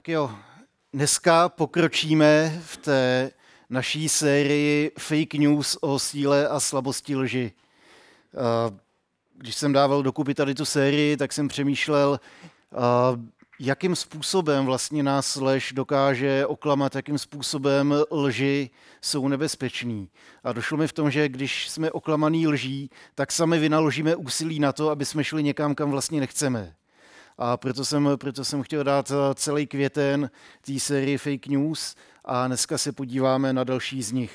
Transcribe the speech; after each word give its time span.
Tak 0.00 0.08
jo, 0.08 0.30
dneska 0.92 1.48
pokročíme 1.48 2.60
v 2.64 2.76
té 2.76 3.30
naší 3.70 4.08
sérii 4.08 4.92
fake 4.98 5.34
news 5.34 5.78
o 5.80 5.98
síle 5.98 6.48
a 6.48 6.60
slabosti 6.60 7.16
lži. 7.16 7.52
Když 9.36 9.54
jsem 9.54 9.72
dával 9.72 10.02
dokupy 10.02 10.34
tady 10.34 10.54
tu 10.54 10.64
sérii, 10.64 11.16
tak 11.16 11.32
jsem 11.32 11.48
přemýšlel, 11.48 12.20
jakým 13.58 13.96
způsobem 13.96 14.66
vlastně 14.66 15.02
nás 15.02 15.36
lež 15.36 15.72
dokáže 15.72 16.46
oklamat, 16.46 16.94
jakým 16.94 17.18
způsobem 17.18 17.94
lži 18.10 18.70
jsou 19.00 19.28
nebezpečný. 19.28 20.08
A 20.44 20.52
došlo 20.52 20.76
mi 20.76 20.88
v 20.88 20.92
tom, 20.92 21.10
že 21.10 21.28
když 21.28 21.68
jsme 21.68 21.90
oklamaný 21.90 22.48
lží, 22.48 22.90
tak 23.14 23.32
sami 23.32 23.58
vynaložíme 23.58 24.16
úsilí 24.16 24.60
na 24.60 24.72
to, 24.72 24.90
aby 24.90 25.04
jsme 25.04 25.24
šli 25.24 25.42
někam, 25.42 25.74
kam 25.74 25.90
vlastně 25.90 26.20
nechceme. 26.20 26.74
A 27.42 27.56
proto 27.56 27.84
jsem, 27.84 28.08
proto 28.16 28.44
jsem 28.44 28.62
chtěl 28.62 28.84
dát 28.84 29.10
eh, 29.10 29.34
celý 29.34 29.66
květen 29.66 30.30
té 30.60 30.80
série 30.80 31.18
fake 31.18 31.46
news 31.46 31.96
a 32.24 32.46
dneska 32.46 32.78
se 32.78 32.92
podíváme 32.92 33.52
na 33.52 33.64
další 33.64 34.02
z 34.02 34.12
nich. 34.12 34.32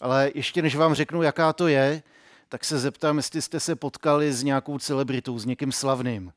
Ale 0.00 0.30
ještě 0.34 0.62
než 0.62 0.76
vám 0.76 0.94
řeknu, 0.94 1.22
jaká 1.22 1.52
to 1.52 1.68
je, 1.68 2.02
tak 2.48 2.64
se 2.64 2.78
zeptám, 2.78 3.16
jestli 3.16 3.42
jste 3.42 3.60
se 3.60 3.76
potkali 3.76 4.32
s 4.32 4.42
nějakou 4.42 4.78
celebritou, 4.78 5.38
s 5.38 5.44
někým 5.44 5.72
slavným. 5.72 6.32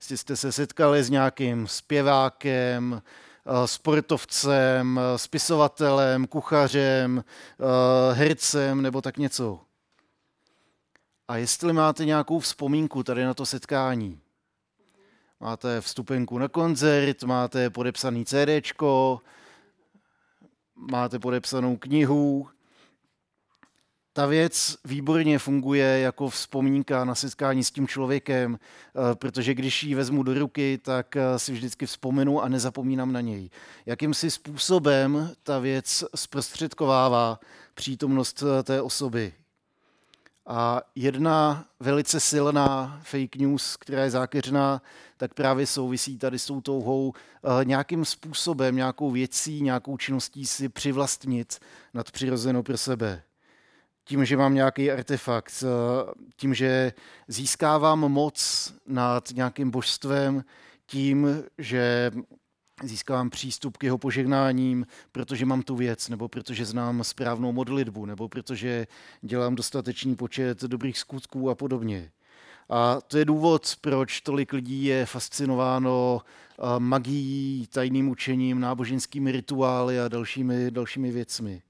Jestli 0.00 0.16
jste 0.16 0.36
se 0.36 0.52
setkali 0.52 1.04
s 1.04 1.10
nějakým 1.10 1.66
zpěvákem, 1.66 3.02
eh, 3.02 3.66
sportovcem, 3.66 5.00
eh, 5.00 5.18
spisovatelem, 5.18 6.26
kuchařem, 6.26 7.24
hercem 8.12 8.82
nebo 8.82 9.02
tak 9.02 9.16
něco. 9.16 9.60
A 11.28 11.36
jestli 11.36 11.72
máte 11.72 12.04
nějakou 12.04 12.38
vzpomínku 12.38 13.02
tady 13.02 13.24
na 13.24 13.34
to 13.34 13.46
setkání, 13.46 14.20
máte 15.40 15.80
vstupenku 15.80 16.38
na 16.38 16.48
koncert, 16.48 17.22
máte 17.22 17.70
podepsaný 17.70 18.24
CD, 18.24 18.72
máte 20.76 21.18
podepsanou 21.18 21.76
knihu. 21.76 22.48
Ta 24.12 24.26
věc 24.26 24.76
výborně 24.84 25.38
funguje 25.38 25.98
jako 25.98 26.28
vzpomínka 26.28 27.04
na 27.04 27.14
setkání 27.14 27.64
s 27.64 27.70
tím 27.70 27.88
člověkem, 27.88 28.58
eh, 28.58 29.14
protože 29.14 29.54
když 29.54 29.82
ji 29.82 29.94
vezmu 29.94 30.22
do 30.22 30.34
ruky, 30.34 30.78
tak 30.82 31.16
eh, 31.16 31.38
si 31.38 31.52
vždycky 31.52 31.86
vzpomenu 31.86 32.42
a 32.42 32.48
nezapomínám 32.48 33.12
na 33.12 33.20
něj. 33.20 33.50
Jakýmsi 33.86 34.30
způsobem 34.30 35.32
ta 35.42 35.58
věc 35.58 36.04
zprostředkovává 36.14 37.40
přítomnost 37.74 38.42
eh, 38.42 38.62
té 38.62 38.82
osoby. 38.82 39.32
A 40.46 40.80
jedna 40.94 41.64
velice 41.80 42.20
silná 42.20 43.00
fake 43.02 43.36
news, 43.36 43.76
která 43.76 44.04
je 44.04 44.10
zákeřná, 44.10 44.82
tak 45.16 45.34
právě 45.34 45.66
souvisí 45.66 46.18
tady 46.18 46.38
s 46.38 46.46
tou 46.46 46.60
touhou 46.60 47.08
uh, 47.08 47.64
nějakým 47.64 48.04
způsobem, 48.04 48.76
nějakou 48.76 49.10
věcí, 49.10 49.62
nějakou 49.62 49.96
činností 49.96 50.46
si 50.46 50.68
přivlastnit 50.68 51.58
nadpřirozeno 51.94 52.62
pro 52.62 52.78
sebe. 52.78 53.22
Tím, 54.04 54.24
že 54.24 54.36
mám 54.36 54.54
nějaký 54.54 54.90
artefakt, 54.90 55.52
uh, 55.62 56.12
tím, 56.36 56.54
že 56.54 56.92
získávám 57.28 57.98
moc 57.98 58.72
nad 58.86 59.30
nějakým 59.34 59.70
božstvem, 59.70 60.44
tím, 60.86 61.44
že 61.58 62.10
získávám 62.82 63.30
přístup 63.30 63.76
k 63.76 63.84
jeho 63.84 63.98
požehnáním, 63.98 64.86
protože 65.12 65.46
mám 65.46 65.62
tu 65.62 65.76
věc, 65.76 66.08
nebo 66.08 66.28
protože 66.28 66.64
znám 66.64 67.04
správnou 67.04 67.52
modlitbu, 67.52 68.06
nebo 68.06 68.28
protože 68.28 68.86
dělám 69.22 69.54
dostatečný 69.54 70.16
počet 70.16 70.62
dobrých 70.62 70.98
skutků 70.98 71.50
a 71.50 71.54
podobně. 71.54 72.10
A 72.68 73.00
to 73.00 73.18
je 73.18 73.24
důvod, 73.24 73.76
proč 73.80 74.20
tolik 74.20 74.52
lidí 74.52 74.84
je 74.84 75.06
fascinováno 75.06 76.20
magií, 76.78 77.66
tajným 77.70 78.08
učením, 78.08 78.60
náboženskými 78.60 79.32
rituály 79.32 80.00
a 80.00 80.08
dalšími, 80.08 80.70
dalšími 80.70 81.10
věcmi. 81.10 81.62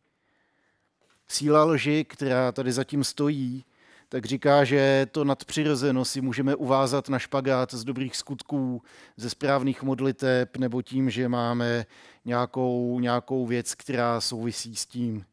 Síla 1.29 1.65
lži, 1.65 2.05
která 2.05 2.53
tady 2.53 2.73
zatím 2.73 3.05
stojí, 3.05 3.65
tak 4.09 4.25
říká, 4.25 4.65
že 4.65 5.07
to 5.11 5.25
nadpřirozeno 5.25 6.05
si 6.05 6.21
můžeme 6.21 6.57
uvázat 6.57 7.09
na 7.09 7.19
špagát 7.19 7.75
z 7.75 7.85
dobrých 7.85 8.17
skutků, 8.17 8.83
ze 9.17 9.31
správných 9.31 9.83
modliteb 9.83 10.57
nebo 10.57 10.83
tím, 10.83 11.11
že 11.11 11.29
máme 11.29 11.87
nějakou, 12.25 13.01
nějakou 13.01 13.47
věc, 13.47 13.75
která 13.75 14.21
souvisí 14.21 14.77
s 14.77 14.87
tím. 14.87 15.25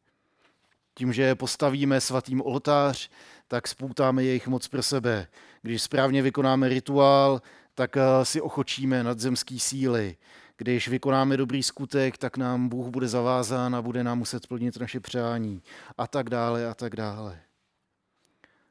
Tím, 0.96 1.14
že 1.14 1.36
postavíme 1.36 2.02
svatým 2.02 2.42
oltář, 2.42 3.10
tak 3.48 3.68
spoutáme 3.68 4.24
jejich 4.24 4.48
moc 4.48 4.68
pro 4.68 4.84
sebe. 4.84 5.28
Když 5.62 5.82
správně 5.82 6.22
vykonáme 6.22 6.70
rituál, 6.70 7.42
tak 7.76 7.98
eh, 7.98 8.26
si 8.26 8.42
ochočíme 8.42 9.04
nadzemský 9.04 9.60
síly. 9.60 10.18
Když 10.58 10.88
vykonáme 10.88 11.38
dobrý 11.38 11.64
skutek, 11.64 12.18
tak 12.18 12.38
nám 12.38 12.70
Bůh 12.70 12.88
bude 12.88 13.08
zavázán 13.08 13.76
a 13.76 13.82
bude 13.82 14.04
nám 14.04 14.18
muset 14.18 14.48
plnit 14.48 14.78
naše 14.80 15.00
přání. 15.00 15.64
A 15.98 16.08
tak 16.08 16.30
dále, 16.30 16.68
a 16.68 16.74
tak 16.74 16.96
dále. 16.96 17.40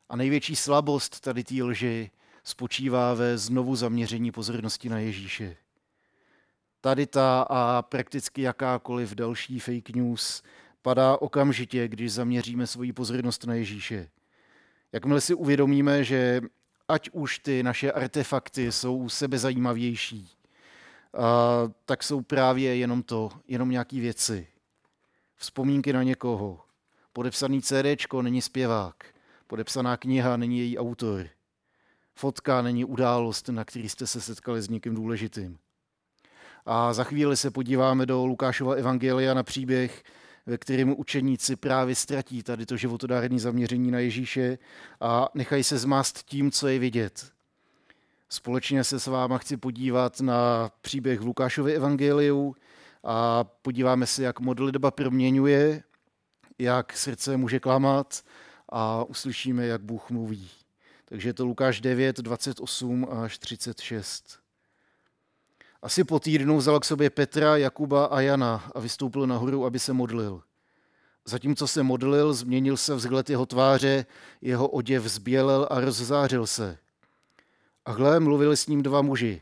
A 0.08 0.16
největší 0.16 0.56
slabost 0.56 1.20
tady 1.20 1.44
té 1.44 1.62
lži 1.62 2.10
spočívá 2.44 3.14
ve 3.14 3.38
znovu 3.38 3.76
zaměření 3.76 4.32
pozornosti 4.32 4.88
na 4.88 4.98
Ježíše. 4.98 5.56
Tady 6.80 7.06
ta 7.06 7.42
a 7.42 7.82
prakticky 7.82 8.42
jakákoliv 8.42 9.14
další 9.14 9.60
fake 9.60 9.90
news 9.90 10.42
padá 10.82 11.16
okamžitě, 11.16 11.88
když 11.88 12.12
zaměříme 12.12 12.66
svoji 12.66 12.92
pozornost 12.92 13.44
na 13.44 13.54
Ježíše. 13.54 14.08
Jakmile 14.92 15.20
si 15.20 15.34
uvědomíme, 15.34 16.04
že 16.04 16.40
ať 16.88 17.10
už 17.12 17.38
ty 17.38 17.62
naše 17.62 17.92
artefakty 17.92 18.72
jsou 18.72 19.08
sebe 19.08 19.38
zajímavější, 19.38 20.30
tak 21.84 22.02
jsou 22.02 22.20
právě 22.20 22.76
jenom 22.76 23.02
to, 23.02 23.30
jenom 23.48 23.70
nějaké 23.70 24.00
věci. 24.00 24.46
Vzpomínky 25.36 25.92
na 25.92 26.02
někoho. 26.02 26.60
Podepsaný 27.12 27.62
CD 27.62 28.14
není 28.22 28.42
zpěvák. 28.42 29.11
Podepsaná 29.52 29.96
kniha 29.96 30.36
není 30.36 30.58
její 30.58 30.78
autor. 30.78 31.26
Fotka 32.14 32.62
není 32.62 32.84
událost, 32.84 33.48
na 33.48 33.64
který 33.64 33.88
jste 33.88 34.06
se 34.06 34.20
setkali 34.20 34.62
s 34.62 34.68
někým 34.68 34.94
důležitým. 34.94 35.58
A 36.66 36.92
za 36.92 37.04
chvíli 37.04 37.36
se 37.36 37.50
podíváme 37.50 38.06
do 38.06 38.26
Lukášova 38.26 38.74
evangelia 38.74 39.34
na 39.34 39.42
příběh, 39.42 40.02
ve 40.46 40.58
kterém 40.58 40.94
učeníci 40.98 41.56
právě 41.56 41.94
ztratí 41.94 42.42
tady 42.42 42.66
to 42.66 42.76
životodární 42.76 43.38
zaměření 43.38 43.90
na 43.90 43.98
Ježíše 43.98 44.58
a 45.00 45.28
nechají 45.34 45.64
se 45.64 45.78
zmást 45.78 46.22
tím, 46.22 46.50
co 46.50 46.68
je 46.68 46.78
vidět. 46.78 47.32
Společně 48.28 48.84
se 48.84 49.00
s 49.00 49.06
váma 49.06 49.38
chci 49.38 49.56
podívat 49.56 50.20
na 50.20 50.70
příběh 50.80 51.20
v 51.20 51.26
Lukášově 51.26 51.76
evangeliu 51.76 52.56
a 53.04 53.44
podíváme 53.44 54.06
se, 54.06 54.22
jak 54.22 54.40
modlitba 54.40 54.90
proměňuje, 54.90 55.82
jak 56.58 56.96
srdce 56.96 57.36
může 57.36 57.60
klamat 57.60 58.22
a 58.72 59.04
uslyšíme, 59.04 59.66
jak 59.66 59.82
Bůh 59.82 60.10
mluví. 60.10 60.50
Takže 61.04 61.28
je 61.28 61.34
to 61.34 61.44
Lukáš 61.44 61.80
9, 61.80 62.16
28 62.16 63.06
až 63.10 63.38
36. 63.38 64.38
Asi 65.82 66.04
po 66.04 66.20
týdnu 66.20 66.56
vzal 66.56 66.80
k 66.80 66.84
sobě 66.84 67.10
Petra, 67.10 67.56
Jakuba 67.56 68.04
a 68.04 68.20
Jana 68.20 68.70
a 68.74 68.80
vystoupil 68.80 69.26
nahoru, 69.26 69.64
aby 69.64 69.78
se 69.78 69.92
modlil. 69.92 70.42
Zatímco 71.24 71.68
se 71.68 71.82
modlil, 71.82 72.32
změnil 72.32 72.76
se 72.76 72.94
vzhled 72.94 73.30
jeho 73.30 73.46
tváře, 73.46 74.06
jeho 74.40 74.68
oděv 74.68 75.04
zbělel 75.04 75.68
a 75.70 75.80
rozzářil 75.80 76.46
se. 76.46 76.78
A 77.84 77.92
hle, 77.92 78.20
mluvili 78.20 78.56
s 78.56 78.66
ním 78.66 78.82
dva 78.82 79.02
muži. 79.02 79.40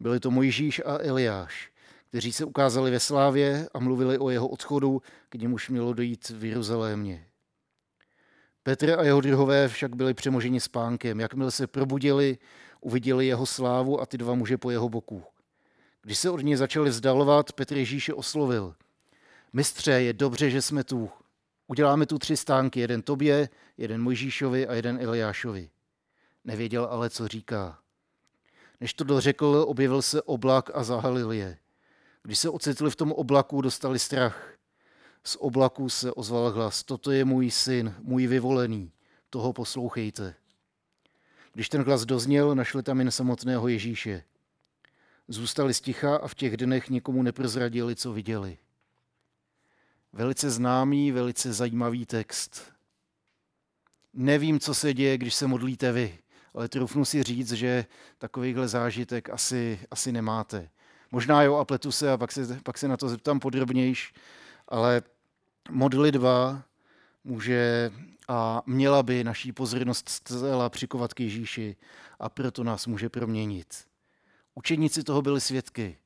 Byli 0.00 0.20
to 0.20 0.30
Mojžíš 0.30 0.82
a 0.86 0.98
Eliáš, 1.00 1.70
kteří 2.08 2.32
se 2.32 2.44
ukázali 2.44 2.90
ve 2.90 3.00
slávě 3.00 3.68
a 3.74 3.78
mluvili 3.78 4.18
o 4.18 4.30
jeho 4.30 4.48
odchodu, 4.48 5.02
k 5.28 5.34
němuž 5.34 5.68
mělo 5.68 5.92
dojít 5.92 6.28
v 6.28 6.44
Jeruzalémě. 6.44 7.26
Petr 8.64 8.98
a 8.98 9.02
jeho 9.02 9.20
druhové 9.20 9.68
však 9.68 9.96
byli 9.96 10.14
přemoženi 10.14 10.60
spánkem. 10.60 11.20
Jakmile 11.20 11.50
se 11.50 11.66
probudili, 11.66 12.38
uviděli 12.80 13.26
jeho 13.26 13.46
slávu 13.46 14.00
a 14.00 14.06
ty 14.06 14.18
dva 14.18 14.34
muže 14.34 14.58
po 14.58 14.70
jeho 14.70 14.88
boku. 14.88 15.22
Když 16.02 16.18
se 16.18 16.30
od 16.30 16.40
něj 16.40 16.56
začali 16.56 16.90
vzdalovat, 16.90 17.52
Petr 17.52 17.76
Ježíše 17.76 18.14
oslovil. 18.14 18.74
Mistře, 19.52 19.92
je 19.92 20.12
dobře, 20.12 20.50
že 20.50 20.62
jsme 20.62 20.84
tu. 20.84 21.10
Uděláme 21.66 22.06
tu 22.06 22.18
tři 22.18 22.36
stánky, 22.36 22.80
jeden 22.80 23.02
tobě, 23.02 23.48
jeden 23.78 24.02
Mojžíšovi 24.02 24.66
a 24.66 24.74
jeden 24.74 24.98
Eliášovi. 25.00 25.70
Nevěděl 26.44 26.84
ale, 26.84 27.10
co 27.10 27.28
říká. 27.28 27.78
Než 28.80 28.94
to 28.94 29.04
dořekl, 29.04 29.64
objevil 29.68 30.02
se 30.02 30.22
oblak 30.22 30.70
a 30.74 30.84
zahalil 30.84 31.32
je. 31.32 31.58
Když 32.22 32.38
se 32.38 32.48
ocitli 32.48 32.90
v 32.90 32.96
tom 32.96 33.12
oblaku, 33.12 33.60
dostali 33.60 33.98
strach. 33.98 34.53
Z 35.24 35.36
oblaku 35.40 35.88
se 35.88 36.12
ozval 36.12 36.50
hlas, 36.50 36.82
toto 36.82 37.10
je 37.10 37.24
můj 37.24 37.50
syn, 37.50 37.94
můj 37.98 38.26
vyvolený, 38.26 38.92
toho 39.30 39.52
poslouchejte. 39.52 40.34
Když 41.52 41.68
ten 41.68 41.82
hlas 41.82 42.04
dozněl, 42.04 42.54
našli 42.54 42.82
tam 42.82 42.98
jen 42.98 43.10
samotného 43.10 43.68
Ježíše. 43.68 44.24
Zůstali 45.28 45.74
sticha 45.74 46.16
a 46.16 46.28
v 46.28 46.34
těch 46.34 46.56
dnech 46.56 46.90
nikomu 46.90 47.22
neprozradili, 47.22 47.96
co 47.96 48.12
viděli. 48.12 48.58
Velice 50.12 50.50
známý, 50.50 51.12
velice 51.12 51.52
zajímavý 51.52 52.06
text. 52.06 52.62
Nevím, 54.12 54.60
co 54.60 54.74
se 54.74 54.94
děje, 54.94 55.18
když 55.18 55.34
se 55.34 55.46
modlíte 55.46 55.92
vy, 55.92 56.18
ale 56.54 56.68
trufnu 56.68 57.04
si 57.04 57.22
říct, 57.22 57.52
že 57.52 57.86
takovýhle 58.18 58.68
zážitek 58.68 59.30
asi, 59.30 59.80
asi 59.90 60.12
nemáte. 60.12 60.70
Možná 61.10 61.42
jo 61.42 61.56
a 61.56 61.64
pletu 61.64 61.92
se 61.92 62.12
a 62.12 62.16
pak 62.16 62.32
se, 62.32 62.60
pak 62.62 62.78
se 62.78 62.88
na 62.88 62.96
to 62.96 63.08
zeptám 63.08 63.40
podrobnějš, 63.40 64.14
ale 64.68 65.02
modlitba 65.70 66.64
může 67.24 67.90
a 68.28 68.62
měla 68.66 69.02
by 69.02 69.24
naší 69.24 69.52
pozornost 69.52 70.08
zcela 70.08 70.68
přikovat 70.68 71.14
k 71.14 71.20
Ježíši 71.20 71.76
a 72.18 72.28
proto 72.28 72.64
nás 72.64 72.86
může 72.86 73.08
proměnit. 73.08 73.84
Učeníci 74.54 75.04
toho 75.04 75.22
byli 75.22 75.40
svědky. 75.40 75.98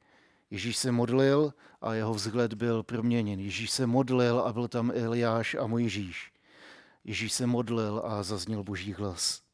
Ježíš 0.50 0.76
se 0.76 0.93
modlil 0.93 1.55
a 1.81 1.94
jeho 1.94 2.14
vzhled 2.14 2.55
byl 2.55 2.82
proměněn. 2.82 3.40
Ježíš 3.40 3.70
se 3.70 3.87
modlil 3.87 4.40
a 4.40 4.52
byl 4.52 4.69
tam 4.69 4.93
Eliáš 4.94 5.55
a 5.55 5.66
Mojžíš. 5.66 6.32
Ježíš 7.04 7.32
se 7.32 7.46
modlil 7.46 8.02
a 8.04 8.22
zazněl 8.22 8.64
boží 8.64 8.93
hlas. 8.93 9.47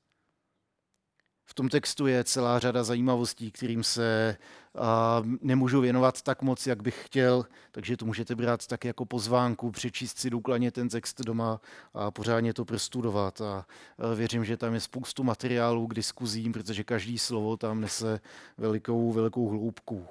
V 1.46 1.54
tom 1.54 1.68
textu 1.68 2.06
je 2.06 2.24
celá 2.24 2.58
řada 2.58 2.84
zajímavostí, 2.84 3.50
kterým 3.50 3.84
se 3.84 4.36
a, 4.78 5.22
nemůžu 5.40 5.80
věnovat 5.80 6.22
tak 6.22 6.42
moc, 6.42 6.66
jak 6.66 6.82
bych 6.82 7.04
chtěl, 7.04 7.46
takže 7.72 7.96
to 7.96 8.06
můžete 8.06 8.34
brát 8.34 8.66
tak 8.66 8.84
jako 8.84 9.04
pozvánku, 9.04 9.70
přečíst 9.70 10.18
si 10.18 10.30
důkladně 10.30 10.70
ten 10.70 10.88
text 10.88 11.20
doma 11.20 11.60
a 11.94 12.10
pořádně 12.10 12.54
to 12.54 12.64
prostudovat. 12.64 13.40
A, 13.40 13.66
a 13.98 14.14
věřím, 14.14 14.44
že 14.44 14.56
tam 14.56 14.74
je 14.74 14.80
spoustu 14.80 15.24
materiálů 15.24 15.86
k 15.86 15.94
diskuzím, 15.94 16.52
protože 16.52 16.84
každý 16.84 17.18
slovo 17.18 17.56
tam 17.56 17.80
nese 17.80 18.20
velikou, 18.58 19.12
velikou 19.12 19.48
hloubku. 19.48 20.06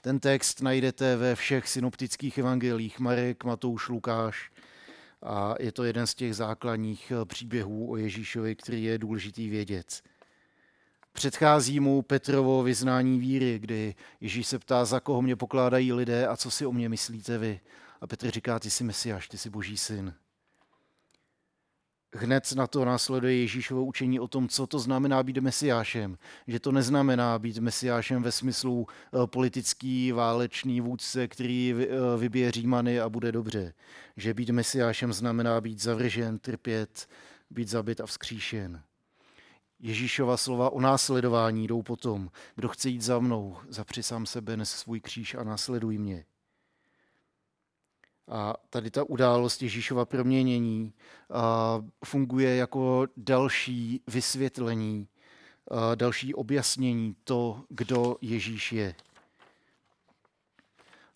Ten 0.00 0.20
text 0.20 0.62
najdete 0.62 1.16
ve 1.16 1.34
všech 1.34 1.68
synoptických 1.68 2.38
evangelích 2.38 3.00
Marek, 3.00 3.44
Matouš, 3.44 3.88
Lukáš, 3.88 4.50
a 5.22 5.54
je 5.60 5.72
to 5.72 5.84
jeden 5.84 6.06
z 6.06 6.14
těch 6.14 6.36
základních 6.36 7.12
eh, 7.12 7.24
příběhů 7.24 7.90
o 7.90 7.96
Ježíšovi, 7.96 8.56
který 8.56 8.84
je 8.84 8.98
důležitý 8.98 9.48
vědět. 9.48 10.02
Předchází 11.12 11.80
mu 11.80 12.02
Petrovo 12.02 12.62
vyznání 12.62 13.18
víry, 13.18 13.58
kdy 13.58 13.94
Ježíš 14.20 14.46
se 14.46 14.58
ptá, 14.58 14.84
za 14.84 15.00
koho 15.00 15.22
mě 15.22 15.36
pokládají 15.36 15.92
lidé 15.92 16.26
a 16.26 16.36
co 16.36 16.50
si 16.50 16.66
o 16.66 16.72
mě 16.72 16.88
myslíte 16.88 17.38
vy. 17.38 17.60
A 18.00 18.06
Petr 18.06 18.30
říká, 18.30 18.58
ty 18.58 18.70
jsi 18.70 18.84
Mesiáš, 18.84 19.28
ty 19.28 19.38
jsi 19.38 19.50
boží 19.50 19.76
syn. 19.76 20.14
Hned 22.14 22.52
na 22.52 22.66
to 22.66 22.84
následuje 22.84 23.36
Ježíšovo 23.36 23.84
učení 23.84 24.20
o 24.20 24.28
tom, 24.28 24.48
co 24.48 24.66
to 24.66 24.78
znamená 24.78 25.22
být 25.22 25.38
mesiášem. 25.38 26.18
Že 26.46 26.60
to 26.60 26.72
neznamená 26.72 27.38
být 27.38 27.58
mesiášem 27.58 28.22
ve 28.22 28.32
smyslu 28.32 28.86
eh, 28.88 29.26
politický, 29.26 30.12
válečný 30.12 30.80
vůdce, 30.80 31.28
který 31.28 31.74
eh, 31.74 31.86
vybije 32.18 32.50
Římany 32.50 33.00
a 33.00 33.08
bude 33.08 33.32
dobře. 33.32 33.74
Že 34.16 34.34
být 34.34 34.50
mesiášem 34.50 35.12
znamená 35.12 35.60
být 35.60 35.80
zavržen, 35.80 36.38
trpět, 36.38 37.08
být 37.50 37.68
zabit 37.68 38.00
a 38.00 38.06
vzkříšen. 38.06 38.82
Ježíšova 39.80 40.36
slova 40.36 40.70
o 40.70 40.80
následování 40.80 41.66
jdou 41.66 41.82
potom. 41.82 42.30
Kdo 42.54 42.68
chce 42.68 42.88
jít 42.88 43.02
za 43.02 43.18
mnou, 43.18 43.56
zapři 43.68 44.02
sám 44.02 44.26
sebe, 44.26 44.56
nes 44.56 44.70
svůj 44.70 45.00
kříž 45.00 45.34
a 45.34 45.44
následuj 45.44 45.98
mě. 45.98 46.24
A 48.28 48.54
tady 48.70 48.90
ta 48.90 49.04
událost 49.04 49.62
Ježíšova 49.62 50.04
proměnění 50.04 50.92
funguje 52.04 52.56
jako 52.56 53.06
další 53.16 54.00
vysvětlení, 54.06 55.08
další 55.94 56.34
objasnění 56.34 57.16
to, 57.24 57.60
kdo 57.68 58.16
Ježíš 58.20 58.72
je. 58.72 58.94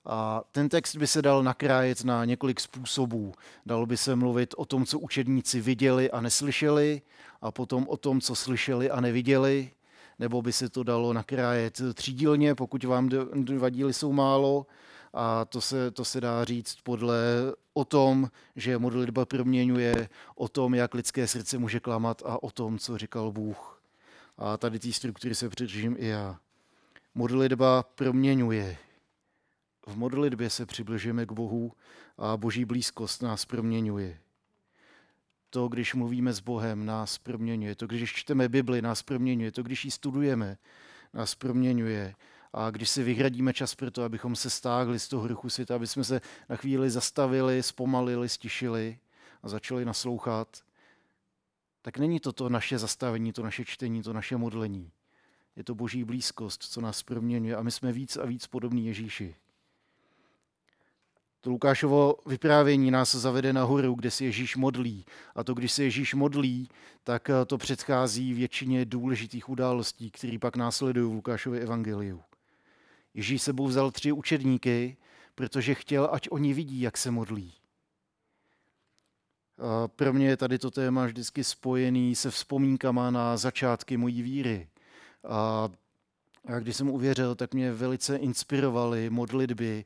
A 0.08 0.43
ten 0.53 0.69
text 0.69 0.97
by 0.97 1.06
se 1.06 1.23
dal 1.23 1.43
nakrájet 1.43 2.05
na 2.05 2.25
několik 2.25 2.61
způsobů. 2.61 3.35
Dalo 3.67 3.87
by 3.87 3.97
se 3.97 4.17
mluvit 4.17 4.55
o 4.56 4.64
tom, 4.64 4.87
co 4.87 4.99
učedníci 4.99 5.61
viděli 5.61 6.11
a 6.11 6.20
neslyšeli, 6.20 7.03
a 7.41 7.50
potom 7.50 7.88
o 7.88 7.97
tom, 7.97 8.20
co 8.20 8.35
slyšeli 8.35 8.91
a 8.91 9.00
neviděli, 9.00 9.70
nebo 10.19 10.43
by 10.43 10.53
se 10.53 10.69
to 10.69 10.82
dalo 10.82 11.12
nakrájet 11.12 11.81
třídílně, 11.94 12.55
pokud 12.55 12.85
vám 12.85 13.08
dva 13.32 13.69
jsou 13.69 14.12
málo, 14.12 14.67
a 15.16 15.44
to 15.44 15.60
se, 15.60 15.90
to 15.90 16.04
se 16.04 16.20
dá 16.20 16.44
říct 16.44 16.78
podle 16.82 17.16
o 17.74 17.84
tom, 17.84 18.30
že 18.56 18.78
modlitba 18.78 19.26
proměňuje, 19.26 20.08
o 20.34 20.48
tom, 20.48 20.74
jak 20.74 20.94
lidské 20.94 21.26
srdce 21.26 21.58
může 21.58 21.80
klamat 21.80 22.22
a 22.26 22.42
o 22.42 22.50
tom, 22.50 22.78
co 22.78 22.98
říkal 22.98 23.32
Bůh. 23.32 23.82
A 24.38 24.56
tady 24.56 24.78
té 24.78 24.92
struktury 24.92 25.34
se 25.34 25.48
přidržím 25.48 25.96
i 25.98 26.06
já. 26.06 26.38
Modlitba 27.14 27.82
proměňuje. 27.82 28.76
V 29.86 29.96
modlitbě 29.96 30.50
se 30.50 30.66
přibližujeme 30.66 31.26
k 31.26 31.32
Bohu 31.32 31.72
a 32.19 32.36
boží 32.36 32.64
blízkost 32.64 33.22
nás 33.22 33.44
proměňuje. 33.44 34.19
To, 35.50 35.69
když 35.69 35.94
mluvíme 35.94 36.32
s 36.32 36.40
Bohem, 36.40 36.86
nás 36.86 37.19
proměňuje. 37.19 37.74
To, 37.74 37.86
když 37.86 38.12
čteme 38.12 38.48
Bibli, 38.48 38.82
nás 38.82 39.02
proměňuje. 39.02 39.52
To, 39.52 39.62
když 39.62 39.84
ji 39.84 39.90
studujeme, 39.90 40.58
nás 41.14 41.34
proměňuje. 41.34 42.14
A 42.58 42.70
když 42.70 42.91
si 42.91 43.03
vyhradíme 43.03 43.53
čas 43.53 43.75
pro 43.75 43.91
to, 43.91 44.05
abychom 44.05 44.37
se 44.37 44.50
stáhli 44.50 44.99
z 44.99 45.08
toho 45.08 45.23
hruchu 45.23 45.50
světa, 45.50 45.75
aby 45.75 45.87
jsme 45.87 46.05
se 46.05 46.20
na 46.49 46.56
chvíli 46.56 46.91
zastavili, 46.91 47.62
zpomalili, 47.62 48.29
stišili 48.29 48.99
a 49.43 49.49
začali 49.49 49.85
naslouchat, 49.85 50.62
tak 51.82 51.99
není 51.99 52.20
to 52.20 52.32
to 52.32 52.49
naše 52.49 52.79
zastavení, 52.79 53.32
to 53.32 53.43
naše 53.43 53.64
čtení, 53.64 54.03
to 54.03 54.12
naše 54.12 54.37
modlení. 54.37 54.91
Je 55.56 55.64
to 55.64 55.75
boží 55.75 56.05
blízkost, 56.05 56.62
co 56.62 56.81
nás 56.81 57.03
proměňuje 57.03 57.56
a 57.56 57.62
my 57.62 57.70
jsme 57.70 57.93
víc 57.93 58.17
a 58.17 58.26
víc 58.26 58.47
podobní 58.47 58.87
Ježíši. 58.87 59.37
To 61.41 61.50
Lukášovo 61.50 62.14
vyprávění 62.26 62.91
nás 62.91 63.14
zavede 63.14 63.53
nahoru, 63.53 63.94
kde 63.94 64.11
se 64.11 64.25
Ježíš 64.25 64.56
modlí. 64.56 65.06
A 65.35 65.44
to, 65.44 65.55
když 65.55 65.73
se 65.73 65.85
Ježíš 65.85 66.14
modlí, 66.14 66.69
tak 67.05 67.31
to 67.47 67.58
předchází 67.58 68.35
většině 68.35 68.85
důležitých 68.85 69.49
událostí, 69.49 70.11
které 70.11 70.38
pak 70.38 70.56
následují 70.56 71.11
v 71.11 71.14
Lukášově 71.14 71.61
evangeliu. 71.61 72.23
Ježíš 73.16 73.42
sebou 73.42 73.66
vzal 73.66 73.90
tři 73.90 74.12
učedníky, 74.12 74.96
protože 75.34 75.74
chtěl, 75.74 76.08
ať 76.12 76.28
oni 76.30 76.54
vidí, 76.54 76.80
jak 76.80 76.96
se 76.96 77.10
modlí. 77.10 77.54
A 79.58 79.88
pro 79.88 80.12
mě 80.12 80.28
je 80.28 80.36
tady 80.36 80.58
to 80.58 80.70
téma 80.70 81.06
vždycky 81.06 81.44
spojený 81.44 82.14
se 82.14 82.30
vzpomínkama 82.30 83.10
na 83.10 83.36
začátky 83.36 83.96
mojí 83.96 84.22
víry. 84.22 84.68
A 85.28 85.68
a 86.46 86.58
když 86.58 86.76
jsem 86.76 86.90
uvěřil, 86.90 87.34
tak 87.34 87.54
mě 87.54 87.72
velice 87.72 88.16
inspirovaly 88.16 89.10
modlitby 89.10 89.84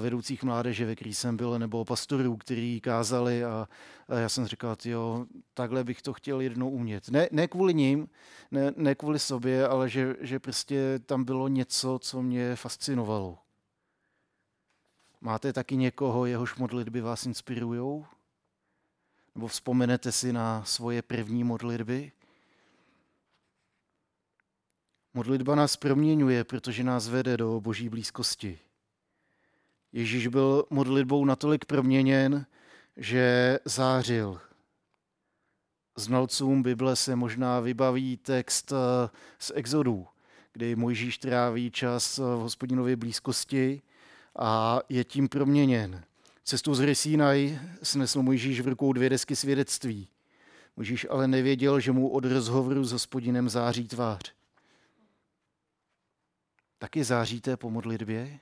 vedoucích 0.00 0.42
mládeže, 0.42 0.86
ve 0.86 0.94
který 0.94 1.14
jsem 1.14 1.36
byl, 1.36 1.58
nebo 1.58 1.84
pastorů, 1.84 2.36
kteří 2.36 2.80
kázali 2.80 3.44
a, 3.44 3.68
a 4.08 4.14
já 4.14 4.28
jsem 4.28 4.46
říkal, 4.46 4.76
jo, 4.84 5.26
takhle 5.54 5.84
bych 5.84 6.02
to 6.02 6.12
chtěl 6.12 6.40
jednou 6.40 6.70
umět. 6.70 7.08
Ne, 7.08 7.28
ne 7.32 7.48
kvůli 7.48 7.74
ním, 7.74 8.08
ne, 8.50 8.72
ne 8.76 8.94
kvůli 8.94 9.18
sobě, 9.18 9.68
ale 9.68 9.88
že, 9.88 10.16
že 10.20 10.38
prostě 10.38 10.98
tam 11.06 11.24
bylo 11.24 11.48
něco, 11.48 11.98
co 12.02 12.22
mě 12.22 12.56
fascinovalo. 12.56 13.38
Máte 15.20 15.52
taky 15.52 15.76
někoho, 15.76 16.26
jehož 16.26 16.56
modlitby 16.56 17.00
vás 17.00 17.26
inspirují? 17.26 18.04
Nebo 19.34 19.46
vzpomenete 19.46 20.12
si 20.12 20.32
na 20.32 20.64
svoje 20.64 21.02
první 21.02 21.44
modlitby? 21.44 22.12
Modlitba 25.14 25.54
nás 25.54 25.76
proměňuje, 25.76 26.44
protože 26.44 26.84
nás 26.84 27.08
vede 27.08 27.36
do 27.36 27.60
boží 27.60 27.88
blízkosti. 27.88 28.58
Ježíš 29.94 30.26
byl 30.26 30.64
modlitbou 30.70 31.24
natolik 31.24 31.64
proměněn, 31.64 32.46
že 32.96 33.58
zářil. 33.64 34.40
Znalcům 35.96 36.62
Bible 36.62 36.96
se 36.96 37.16
možná 37.16 37.60
vybaví 37.60 38.16
text 38.16 38.72
eh, 38.72 39.10
z 39.38 39.52
Exodu, 39.54 40.06
kdy 40.52 40.76
Mojžíš 40.76 41.18
tráví 41.18 41.70
čas 41.70 42.18
v 42.18 42.22
hospodinově 42.22 42.96
blízkosti 42.96 43.82
a 44.38 44.80
je 44.88 45.04
tím 45.04 45.28
proměněn. 45.28 46.04
Cestu 46.44 46.74
z 46.74 46.78
hory 46.78 46.94
Sinaj 46.94 47.58
snesl 47.82 48.22
Mojžíš 48.22 48.60
v 48.60 48.68
rukou 48.68 48.92
dvě 48.92 49.10
desky 49.10 49.36
svědectví. 49.36 50.08
Mojžíš 50.76 51.06
ale 51.10 51.28
nevěděl, 51.28 51.80
že 51.80 51.92
mu 51.92 52.08
od 52.08 52.24
rozhovoru 52.24 52.84
s 52.84 52.92
hospodinem 52.92 53.48
září 53.48 53.88
tvář. 53.88 54.34
Taky 56.78 57.04
záříte 57.04 57.56
po 57.56 57.70
modlitbě? 57.70 58.40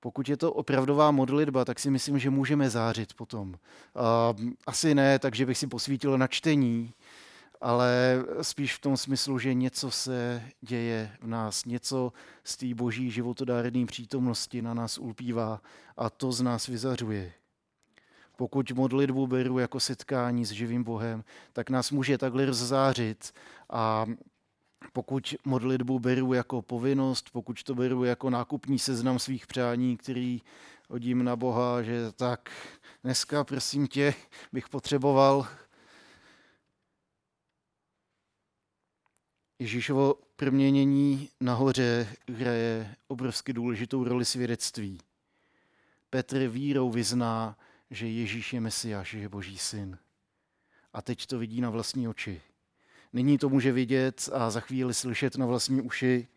Pokud 0.00 0.28
je 0.28 0.36
to 0.36 0.52
opravdová 0.52 1.10
modlitba, 1.10 1.64
tak 1.64 1.78
si 1.78 1.90
myslím, 1.90 2.18
že 2.18 2.30
můžeme 2.30 2.70
zářit 2.70 3.14
potom. 3.14 3.54
Asi 4.66 4.94
ne, 4.94 5.18
takže 5.18 5.46
bych 5.46 5.58
si 5.58 5.66
posvítil 5.66 6.18
na 6.18 6.26
čtení, 6.26 6.94
ale 7.60 8.24
spíš 8.42 8.76
v 8.76 8.80
tom 8.80 8.96
smyslu, 8.96 9.38
že 9.38 9.54
něco 9.54 9.90
se 9.90 10.42
děje 10.60 11.12
v 11.20 11.26
nás, 11.26 11.64
něco 11.64 12.12
z 12.44 12.56
té 12.56 12.74
boží 12.74 13.10
životodárné 13.10 13.86
přítomnosti 13.86 14.62
na 14.62 14.74
nás 14.74 14.98
ulpívá 14.98 15.60
a 15.96 16.10
to 16.10 16.32
z 16.32 16.42
nás 16.42 16.66
vyzařuje. 16.66 17.32
Pokud 18.36 18.72
modlitbu 18.72 19.26
beru 19.26 19.58
jako 19.58 19.80
setkání 19.80 20.44
s 20.44 20.50
živým 20.50 20.84
Bohem, 20.84 21.24
tak 21.52 21.70
nás 21.70 21.90
může 21.90 22.18
takhle 22.18 22.46
rozzářit 22.46 23.32
a 23.70 24.06
pokud 24.92 25.34
modlitbu 25.44 25.98
beru 25.98 26.32
jako 26.32 26.62
povinnost, 26.62 27.30
pokud 27.32 27.62
to 27.62 27.74
beru 27.74 28.04
jako 28.04 28.30
nákupní 28.30 28.78
seznam 28.78 29.18
svých 29.18 29.46
přání, 29.46 29.96
který 29.96 30.42
hodím 30.88 31.24
na 31.24 31.36
Boha, 31.36 31.82
že 31.82 32.12
tak 32.12 32.50
dneska, 33.04 33.44
prosím 33.44 33.86
tě, 33.86 34.14
bych 34.52 34.68
potřeboval 34.68 35.46
Ježíšovo 39.58 40.14
proměnění 40.36 41.28
nahoře 41.40 42.16
hraje 42.34 42.96
obrovsky 43.08 43.52
důležitou 43.52 44.04
roli 44.04 44.24
svědectví. 44.24 45.00
Petr 46.10 46.46
vírou 46.48 46.90
vyzná, 46.90 47.58
že 47.90 48.08
Ježíš 48.08 48.52
je 48.52 48.60
Mesiáš, 48.60 49.10
že 49.10 49.18
je 49.18 49.28
Boží 49.28 49.58
syn. 49.58 49.98
A 50.92 51.02
teď 51.02 51.26
to 51.26 51.38
vidí 51.38 51.60
na 51.60 51.70
vlastní 51.70 52.08
oči. 52.08 52.40
Nyní 53.12 53.38
to 53.38 53.48
může 53.48 53.72
vidět 53.72 54.28
a 54.32 54.50
za 54.50 54.60
chvíli 54.60 54.94
slyšet 54.94 55.36
na 55.36 55.46
vlastní 55.46 55.80
uši. 55.80 56.28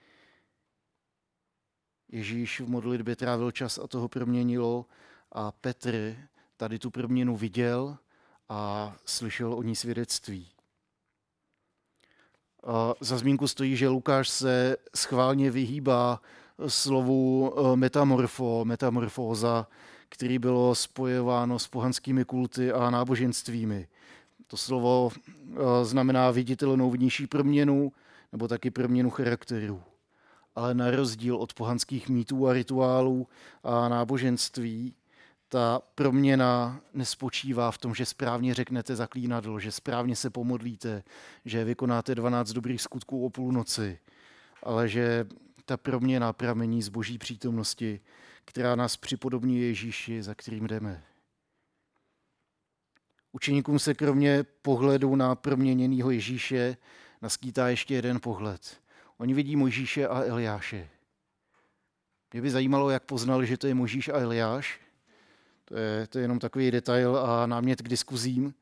Ježíš 2.12 2.62
v 2.62 2.70
modlitbě 2.70 3.16
trávil 3.16 3.52
čas 3.52 3.78
a 3.78 3.88
toho 3.88 4.08
proměnilo 4.08 4.86
a 5.32 5.52
Petr 5.52 6.16
tady 6.58 6.80
tu 6.80 6.92
proměnu 6.92 7.38
viděl 7.38 7.98
a 8.50 8.94
slyšel 9.06 9.54
o 9.54 9.64
ní 9.64 9.76
svědectví. 9.76 10.50
A 12.64 12.94
za 13.00 13.18
zmínku 13.18 13.48
stojí, 13.48 13.76
že 13.76 13.88
Lukáš 13.88 14.30
se 14.30 14.78
schválně 14.96 15.52
vyhýbá 15.52 16.22
slovu 16.68 17.54
e, 17.58 17.76
metamorfo, 17.76 18.66
metamorfóza, 18.66 19.68
který 20.10 20.40
bylo 20.40 20.76
spojováno 20.76 21.60
s 21.60 21.68
pohanskými 21.68 22.26
kulty 22.26 22.72
a 22.72 22.90
náboženstvími. 22.90 23.88
To 24.54 24.58
slovo 24.58 25.12
e, 25.12 25.86
znamená 25.86 26.32
viditelnou 26.32 26.92
vnější 26.92 27.28
proměnu 27.28 27.92
nebo 28.32 28.48
taky 28.48 28.72
proměnu 28.72 29.10
charakteru. 29.10 29.84
Ale 30.56 30.74
na 30.74 30.92
rozdíl 30.92 31.36
od 31.36 31.54
pohanských 31.54 32.10
mýtů 32.10 32.48
a 32.48 32.54
rituálů 32.54 33.28
a 33.64 33.90
náboženství, 33.90 34.96
ta 35.50 35.82
proměna 35.96 36.82
nespočívá 36.94 37.72
v 37.72 37.78
tom, 37.78 37.96
že 37.96 38.06
správně 38.06 38.54
řeknete 38.54 38.96
zaklínadlo, 38.96 39.60
že 39.60 39.72
správně 39.72 40.16
se 40.16 40.30
pomodlíte, 40.30 41.04
že 41.46 41.64
vykonáte 41.64 42.16
12 42.16 42.52
dobrých 42.52 42.82
skutků 42.82 43.26
o 43.26 43.30
půlnoci, 43.30 44.00
ale 44.64 44.90
že 44.90 45.26
ta 45.66 45.78
proměna 45.78 46.34
pramení 46.34 46.82
z 46.82 46.90
boží 46.90 47.18
přítomnosti, 47.18 48.00
která 48.46 48.76
nás 48.76 48.98
připodobní 48.98 49.60
Ježíši, 49.60 50.24
za 50.24 50.36
kterým 50.36 50.68
jdeme. 50.68 51.04
Učeníkům 53.36 53.80
se 53.80 53.94
kromě 53.94 54.44
pohledu 54.62 55.16
na 55.16 55.36
proměněného 55.36 56.12
Ježíše 56.12 56.78
naskýtá 57.22 57.68
ještě 57.68 57.94
jeden 57.94 58.20
pohled. 58.20 58.78
Oni 59.18 59.34
vidí 59.34 59.56
Mojžíše 59.56 60.08
a 60.08 60.24
Eliáše. 60.24 60.90
Mě 62.34 62.42
by 62.42 62.50
zajímalo, 62.50 62.90
jak 62.90 63.04
poznali, 63.04 63.48
že 63.48 63.58
to 63.58 63.68
je 63.68 63.74
Možíš 63.74 64.10
a 64.10 64.20
Eliáš. 64.20 64.80
To 65.66 65.76
je, 65.76 66.08
to 66.08 66.18
je 66.18 66.24
jenom 66.24 66.40
takový 66.40 66.72
detail 66.72 67.18
a 67.18 67.46
námět 67.46 67.82
k 67.82 67.90
diskuzím. 67.90 68.54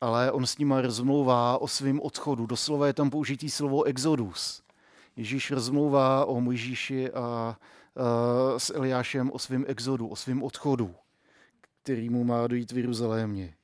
Ale 0.00 0.32
on 0.32 0.46
s 0.46 0.58
nima 0.58 0.80
rozmlouvá 0.80 1.58
o 1.58 1.68
svém 1.68 2.00
odchodu. 2.00 2.46
Doslova 2.46 2.86
je 2.86 2.92
tam 2.92 3.10
použitý 3.10 3.50
slovo 3.50 3.84
exodus. 3.84 4.62
Ježíš 5.16 5.50
rozmlouvá 5.50 6.24
o 6.24 6.40
Mojžíši 6.40 7.10
a, 7.10 7.20
a 7.20 7.56
s 8.58 8.74
Eliášem 8.74 9.30
o 9.30 9.38
svém 9.38 9.64
exodu, 9.68 10.08
o 10.08 10.16
svém 10.16 10.42
odchodu, 10.42 10.94
který 11.88 12.10
mu 12.10 12.24
má 12.24 12.46
dojít 12.46 12.72
v 12.72 12.78
Jeruzalémě. 12.78 13.54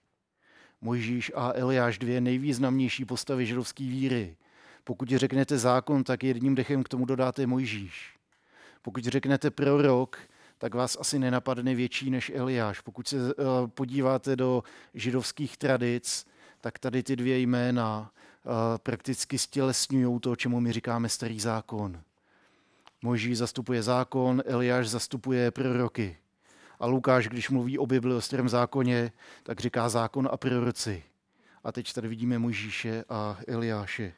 Mojžíš 0.81 1.33
a 1.35 1.53
Eliáš, 1.55 1.99
dvě 1.99 2.21
nejvýznamnější 2.21 3.05
postavy 3.05 3.47
židovské 3.47 3.85
víry. 3.85 4.37
Pokud 4.85 5.09
řeknete 5.09 5.59
zákon, 5.59 6.05
tak 6.05 6.25
jedním 6.25 6.55
dechem 6.55 6.83
k 6.83 6.89
tomu 6.89 7.05
dodáte 7.05 7.47
Mojžíš. 7.47 8.17
Pokud 8.83 9.05
řeknete 9.05 9.51
prorok, 9.51 10.19
tak 10.59 10.75
vás 10.75 10.97
asi 11.01 11.19
nenapadne 11.19 11.75
větší 11.75 12.11
než 12.11 12.33
Eliáš. 12.35 12.81
Pokud 12.81 13.09
se 13.09 13.17
uh, 13.17 13.33
podíváte 13.67 14.37
do 14.37 14.63
židovských 14.95 15.57
tradic, 15.57 16.27
tak 16.61 16.79
tady 16.79 17.03
ty 17.03 17.17
dvě 17.17 17.39
jména 17.39 18.11
uh, 18.45 18.53
prakticky 18.79 19.39
stělesňují 19.39 20.21
to, 20.21 20.37
čemu 20.37 20.61
my 20.61 20.73
říkáme 20.73 21.09
starý 21.09 21.41
zákon. 21.41 22.03
Moží 23.03 23.35
zastupuje 23.35 23.83
zákon, 23.83 24.43
Eliáš 24.47 24.89
zastupuje 24.89 25.51
proroky. 25.51 26.17
A 26.81 26.87
Lukáš, 26.87 27.29
když 27.29 27.51
mluví 27.51 27.79
o 27.79 27.87
Bibli, 27.87 28.15
o 28.15 28.21
starém 28.21 28.49
zákoně, 28.49 29.13
tak 29.43 29.61
říká 29.61 29.89
zákon 29.89 30.29
a 30.33 30.37
proroci. 30.37 31.03
A 31.65 31.73
teď 31.73 31.93
tady 31.93 32.09
vidíme 32.09 32.39
Mojžíše 32.39 33.05
a 33.09 33.39
Eliáše. 33.47 34.13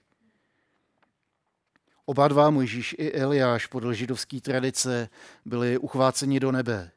Oba 2.04 2.28
dva, 2.28 2.50
Mojžíš 2.50 2.94
i 2.98 3.12
Eliáš, 3.12 3.66
podle 3.66 3.94
židovské 3.94 4.40
tradice, 4.40 5.08
byli 5.44 5.78
uchváceni 5.78 6.40
do 6.40 6.52
nebe. 6.52 6.90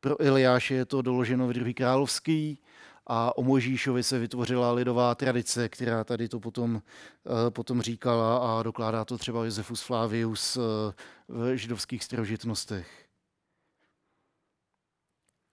Pro 0.00 0.20
Eliáše 0.20 0.74
je 0.74 0.84
to 0.84 1.02
doloženo 1.02 1.48
v 1.48 1.52
druhý 1.52 1.74
královský 1.74 2.58
a 3.06 3.38
o 3.38 3.42
Mojžíšovi 3.42 4.02
se 4.02 4.18
vytvořila 4.18 4.72
lidová 4.72 5.14
tradice, 5.14 5.68
která 5.68 6.04
tady 6.04 6.28
to 6.28 6.40
potom, 6.40 6.82
eh, 7.26 7.50
potom 7.50 7.82
říkala 7.82 8.58
a 8.58 8.62
dokládá 8.62 9.04
to 9.04 9.18
třeba 9.18 9.44
Josefus 9.44 9.82
Flavius 9.82 10.56
eh, 10.56 10.60
v 11.28 11.56
židovských 11.56 12.04
starožitnostech. 12.04 13.03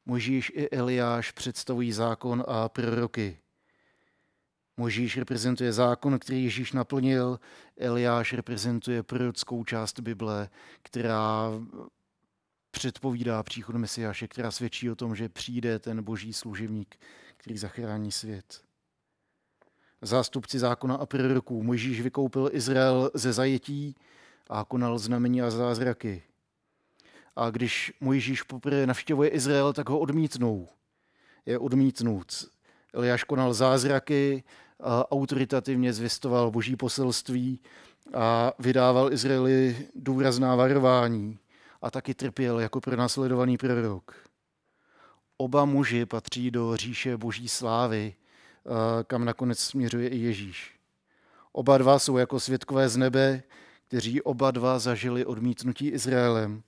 Mojžíš 0.05 0.51
i 0.55 0.69
Eliáš 0.69 1.31
představují 1.31 1.91
zákon 1.91 2.43
a 2.47 2.69
proroky. 2.69 3.37
Možíš 4.77 5.17
reprezentuje 5.17 5.73
zákon, 5.73 6.19
který 6.19 6.43
Ježíš 6.43 6.71
naplnil, 6.71 7.39
Eliáš 7.77 8.33
reprezentuje 8.33 9.03
prorockou 9.03 9.63
část 9.63 9.99
Bible, 9.99 10.49
která 10.81 11.51
předpovídá 12.71 13.43
příchod 13.43 13.75
Mesiáše, 13.75 14.27
která 14.27 14.51
svědčí 14.51 14.89
o 14.89 14.95
tom, 14.95 15.15
že 15.15 15.29
přijde 15.29 15.79
ten 15.79 16.03
boží 16.03 16.33
služebník, 16.33 16.95
který 17.37 17.57
zachrání 17.57 18.11
svět. 18.11 18.61
Zástupci 20.01 20.59
zákona 20.59 20.95
a 20.95 21.05
proroků. 21.05 21.63
Mojžíš 21.63 22.01
vykoupil 22.01 22.49
Izrael 22.53 23.11
ze 23.13 23.33
zajetí 23.33 23.95
a 24.49 24.65
konal 24.65 24.99
znamení 24.99 25.41
a 25.41 25.51
zázraky. 25.51 26.23
A 27.35 27.49
když 27.49 27.93
Mojžíš 28.01 28.43
poprvé 28.43 28.87
navštěvuje 28.87 29.29
Izrael, 29.29 29.73
tak 29.73 29.89
ho 29.89 29.99
odmítnou. 29.99 30.67
Je 31.45 31.59
odmítnut. 31.59 32.49
Eliáš 32.93 33.23
konal 33.23 33.53
zázraky, 33.53 34.43
a 34.83 35.11
autoritativně 35.11 35.93
zvěstoval 35.93 36.51
boží 36.51 36.75
poselství 36.75 37.59
a 38.13 38.53
vydával 38.59 39.13
Izraeli 39.13 39.87
důrazná 39.95 40.55
varování 40.55 41.39
a 41.81 41.91
taky 41.91 42.13
trpěl 42.13 42.59
jako 42.59 42.81
pronásledovaný 42.81 43.57
prorok. 43.57 44.15
Oba 45.37 45.65
muži 45.65 46.05
patří 46.05 46.51
do 46.51 46.75
říše 46.75 47.17
boží 47.17 47.47
slávy, 47.47 48.15
kam 49.07 49.25
nakonec 49.25 49.59
směřuje 49.59 50.09
i 50.09 50.17
Ježíš. 50.17 50.79
Oba 51.51 51.77
dva 51.77 51.99
jsou 51.99 52.17
jako 52.17 52.39
světkové 52.39 52.89
z 52.89 52.97
nebe, 52.97 53.43
kteří 53.87 54.21
oba 54.21 54.51
dva 54.51 54.79
zažili 54.79 55.25
odmítnutí 55.25 55.87
Izraelem 55.87 56.63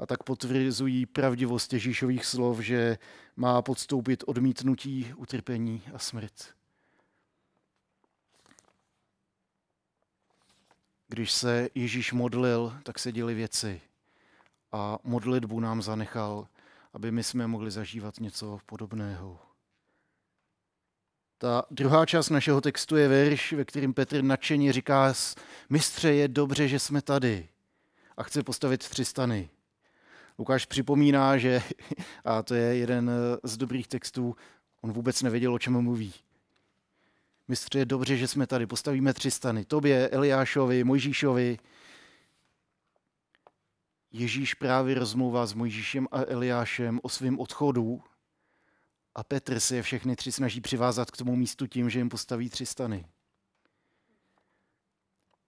a 0.00 0.06
tak 0.06 0.22
potvrzují 0.22 1.06
pravdivost 1.06 1.72
Ježíšových 1.72 2.26
slov, 2.26 2.58
že 2.58 2.98
má 3.36 3.62
podstoupit 3.62 4.24
odmítnutí, 4.26 5.14
utrpení 5.16 5.82
a 5.94 5.98
smrt. 5.98 6.54
Když 11.08 11.32
se 11.32 11.68
Ježíš 11.74 12.12
modlil, 12.12 12.76
tak 12.82 12.98
se 12.98 13.12
děly 13.12 13.34
věci. 13.34 13.80
A 14.72 14.98
modlitbu 15.04 15.60
nám 15.60 15.82
zanechal, 15.82 16.48
aby 16.92 17.10
my 17.10 17.22
jsme 17.24 17.46
mohli 17.46 17.70
zažívat 17.70 18.20
něco 18.20 18.58
podobného. 18.66 19.38
Ta 21.38 21.64
druhá 21.70 22.06
část 22.06 22.30
našeho 22.30 22.60
textu 22.60 22.96
je 22.96 23.08
verš, 23.08 23.52
ve 23.52 23.64
kterým 23.64 23.94
Petr 23.94 24.22
nadšeně 24.22 24.72
říká, 24.72 25.14
mistře, 25.70 26.12
je 26.12 26.28
dobře, 26.28 26.68
že 26.68 26.78
jsme 26.78 27.02
tady 27.02 27.48
a 28.16 28.22
chce 28.22 28.42
postavit 28.42 28.88
tři 28.88 29.04
stany. 29.04 29.50
Lukáš 30.40 30.66
připomíná, 30.66 31.38
že, 31.38 31.62
a 32.24 32.42
to 32.42 32.54
je 32.54 32.76
jeden 32.76 33.10
z 33.42 33.56
dobrých 33.56 33.88
textů, 33.88 34.36
on 34.80 34.92
vůbec 34.92 35.22
nevěděl, 35.22 35.54
o 35.54 35.58
čem 35.58 35.82
mluví. 35.82 36.14
Mistře, 37.48 37.78
je 37.78 37.84
dobře, 37.84 38.16
že 38.16 38.28
jsme 38.28 38.46
tady. 38.46 38.66
Postavíme 38.66 39.14
tři 39.14 39.30
stany. 39.30 39.64
Tobě, 39.64 40.08
Eliášovi, 40.08 40.84
Mojžíšovi. 40.84 41.58
Ježíš 44.12 44.54
právě 44.54 44.94
rozmlouvá 44.94 45.46
s 45.46 45.52
Mojžíšem 45.52 46.08
a 46.10 46.20
Eliášem 46.26 47.00
o 47.02 47.08
svém 47.08 47.38
odchodu 47.38 48.02
a 49.14 49.24
Petr 49.24 49.60
se 49.60 49.76
je 49.76 49.82
všechny 49.82 50.16
tři 50.16 50.32
snaží 50.32 50.60
přivázat 50.60 51.10
k 51.10 51.16
tomu 51.16 51.36
místu 51.36 51.66
tím, 51.66 51.90
že 51.90 51.98
jim 51.98 52.08
postaví 52.08 52.50
tři 52.50 52.66
stany. 52.66 53.06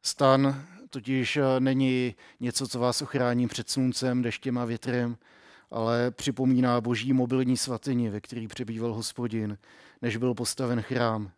Stan 0.02 0.66
totiž 0.92 1.38
není 1.58 2.14
něco, 2.40 2.68
co 2.68 2.78
vás 2.78 3.02
ochrání 3.02 3.48
před 3.48 3.70
sluncem, 3.70 4.22
deštěm 4.22 4.58
a 4.58 4.64
větrem, 4.64 5.16
ale 5.70 6.10
připomíná 6.10 6.80
boží 6.80 7.12
mobilní 7.12 7.56
svatyni, 7.56 8.10
ve 8.10 8.20
který 8.20 8.48
přebýval 8.48 8.94
hospodin, 8.94 9.58
než 10.02 10.16
byl 10.16 10.34
postaven 10.34 10.82
chrám. 10.82 11.30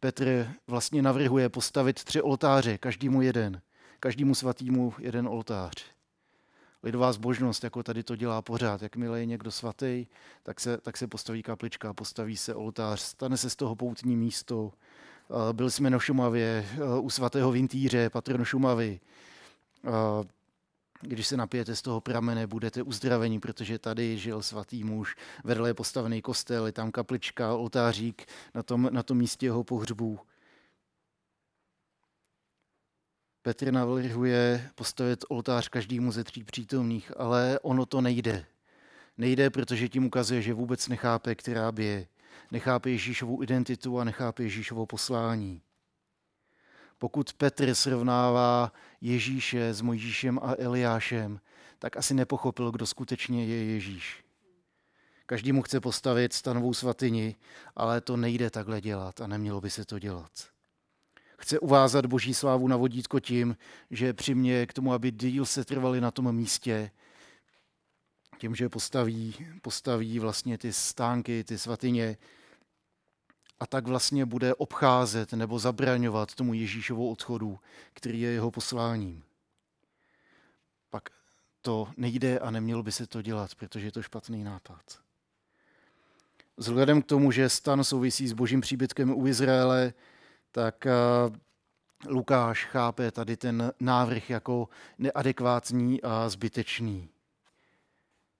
Petr 0.00 0.48
vlastně 0.66 1.02
navrhuje 1.02 1.48
postavit 1.48 2.04
tři 2.04 2.22
oltáře, 2.22 2.78
každému 2.78 3.22
jeden, 3.22 3.60
každému 4.00 4.34
svatýmu 4.34 4.94
jeden 4.98 5.28
oltář. 5.28 5.84
Lidová 6.82 7.12
zbožnost, 7.12 7.64
jako 7.64 7.82
tady 7.82 8.02
to 8.02 8.16
dělá 8.16 8.42
pořád. 8.42 8.82
Jakmile 8.82 9.20
je 9.20 9.26
někdo 9.26 9.50
svatý, 9.50 10.06
tak 10.42 10.60
se, 10.60 10.78
tak 10.78 10.96
se 10.96 11.06
postaví 11.06 11.42
kaplička, 11.42 11.94
postaví 11.94 12.36
se 12.36 12.54
oltář, 12.54 13.00
stane 13.00 13.36
se 13.36 13.50
z 13.50 13.56
toho 13.56 13.76
poutní 13.76 14.16
místo 14.16 14.72
Byli 15.52 15.70
jsme 15.70 15.90
na 15.90 15.98
Šumavě 15.98 16.66
u 17.00 17.10
svatého 17.10 17.52
Vintýře, 17.52 18.10
patronu 18.10 18.44
Šumavy. 18.44 19.00
Když 21.00 21.26
se 21.26 21.36
napijete 21.36 21.76
z 21.76 21.82
toho 21.82 22.00
pramene, 22.00 22.46
budete 22.46 22.82
uzdraveni, 22.82 23.40
protože 23.40 23.78
tady 23.78 24.18
žil 24.18 24.42
svatý 24.42 24.84
muž, 24.84 25.16
vedle 25.44 25.68
je 25.68 25.74
postavený 25.74 26.22
kostel, 26.22 26.66
je 26.66 26.72
tam 26.72 26.90
kaplička, 26.90 27.54
oltářík 27.54 28.26
na 28.54 28.62
tom, 28.62 28.88
na 28.92 29.02
tom 29.02 29.18
místě 29.18 29.46
jeho 29.46 29.64
pohřbu. 29.64 30.20
Petr 33.42 33.72
navrhuje 33.72 34.70
postavit 34.74 35.24
oltář 35.28 35.68
každému 35.68 36.12
ze 36.12 36.24
tří 36.24 36.44
přítomných, 36.44 37.12
ale 37.16 37.58
ono 37.62 37.86
to 37.86 38.00
nejde. 38.00 38.46
Nejde, 39.18 39.50
protože 39.50 39.88
tím 39.88 40.04
ukazuje, 40.04 40.42
že 40.42 40.54
vůbec 40.54 40.88
nechápe, 40.88 41.34
která 41.34 41.72
by 41.72 41.84
je. 41.84 42.06
Nechápe 42.50 42.90
Ježíšovou 42.90 43.42
identitu 43.42 43.98
a 43.98 44.04
nechápe 44.04 44.42
Ježíšovo 44.42 44.86
poslání. 44.86 45.62
Pokud 46.98 47.32
Petr 47.32 47.74
srovnává 47.74 48.72
Ježíše 49.00 49.74
s 49.74 49.80
Mojžíšem 49.80 50.40
a 50.42 50.54
Eliášem, 50.58 51.40
tak 51.78 51.96
asi 51.96 52.14
nepochopil, 52.14 52.70
kdo 52.70 52.86
skutečně 52.86 53.46
je 53.46 53.64
Ježíš. 53.64 54.24
Každý 55.26 55.52
mu 55.52 55.62
chce 55.62 55.80
postavit 55.80 56.32
stanovou 56.32 56.74
svatyni, 56.74 57.36
ale 57.76 58.00
to 58.00 58.16
nejde 58.16 58.50
takhle 58.50 58.80
dělat 58.80 59.20
a 59.20 59.26
nemělo 59.26 59.60
by 59.60 59.70
se 59.70 59.84
to 59.84 59.98
dělat. 59.98 60.30
Chce 61.38 61.58
uvázat 61.58 62.06
boží 62.06 62.34
slávu 62.34 62.68
na 62.68 62.76
vodítko 62.76 63.20
tím, 63.20 63.56
že 63.90 64.12
přimě 64.12 64.66
k 64.66 64.72
tomu, 64.72 64.92
aby 64.92 65.10
díl 65.10 65.46
se 65.46 65.64
trvali 65.64 66.00
na 66.00 66.10
tom 66.10 66.32
místě, 66.32 66.90
tím, 68.38 68.54
že 68.54 68.68
postaví, 68.68 69.34
postaví 69.62 70.18
vlastně 70.18 70.58
ty 70.58 70.72
stánky, 70.72 71.44
ty 71.44 71.58
svatyně, 71.58 72.16
a 73.60 73.66
tak 73.66 73.86
vlastně 73.86 74.26
bude 74.26 74.54
obcházet 74.54 75.32
nebo 75.32 75.58
zabraňovat 75.58 76.34
tomu 76.34 76.54
Ježíšovu 76.54 77.10
odchodu, 77.10 77.58
který 77.92 78.20
je 78.20 78.30
jeho 78.30 78.50
posláním. 78.50 79.22
Pak 80.90 81.08
to 81.62 81.88
nejde 81.96 82.38
a 82.38 82.50
nemělo 82.50 82.82
by 82.82 82.92
se 82.92 83.06
to 83.06 83.22
dělat, 83.22 83.54
protože 83.54 83.86
je 83.86 83.92
to 83.92 84.02
špatný 84.02 84.44
nápad. 84.44 85.00
Vzhledem 86.56 87.02
k 87.02 87.06
tomu, 87.06 87.32
že 87.32 87.48
stan 87.48 87.84
souvisí 87.84 88.28
s 88.28 88.32
božím 88.32 88.60
příbytkem 88.60 89.18
u 89.18 89.26
Izraele, 89.26 89.92
tak 90.52 90.86
eh, 90.86 90.92
Lukáš 92.08 92.64
chápe 92.64 93.10
tady 93.10 93.36
ten 93.36 93.72
návrh 93.80 94.30
jako 94.30 94.68
neadekvátní 94.98 96.02
a 96.02 96.28
zbytečný. 96.28 97.08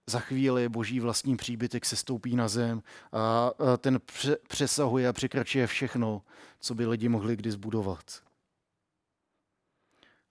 Za 0.09 0.21
chvíli 0.21 0.69
boží 0.69 1.01
vlastní 1.01 1.37
příbytek 1.37 1.85
se 1.85 1.97
stoupí 1.97 2.37
na 2.37 2.49
zem 2.49 2.83
a 3.13 3.51
ten 3.79 4.01
přesahuje 4.49 5.09
a 5.09 5.13
překračuje 5.13 5.67
všechno, 5.67 6.23
co 6.61 6.75
by 6.75 6.87
lidi 6.87 7.09
mohli 7.09 7.37
kdy 7.37 7.51
zbudovat. 7.51 8.23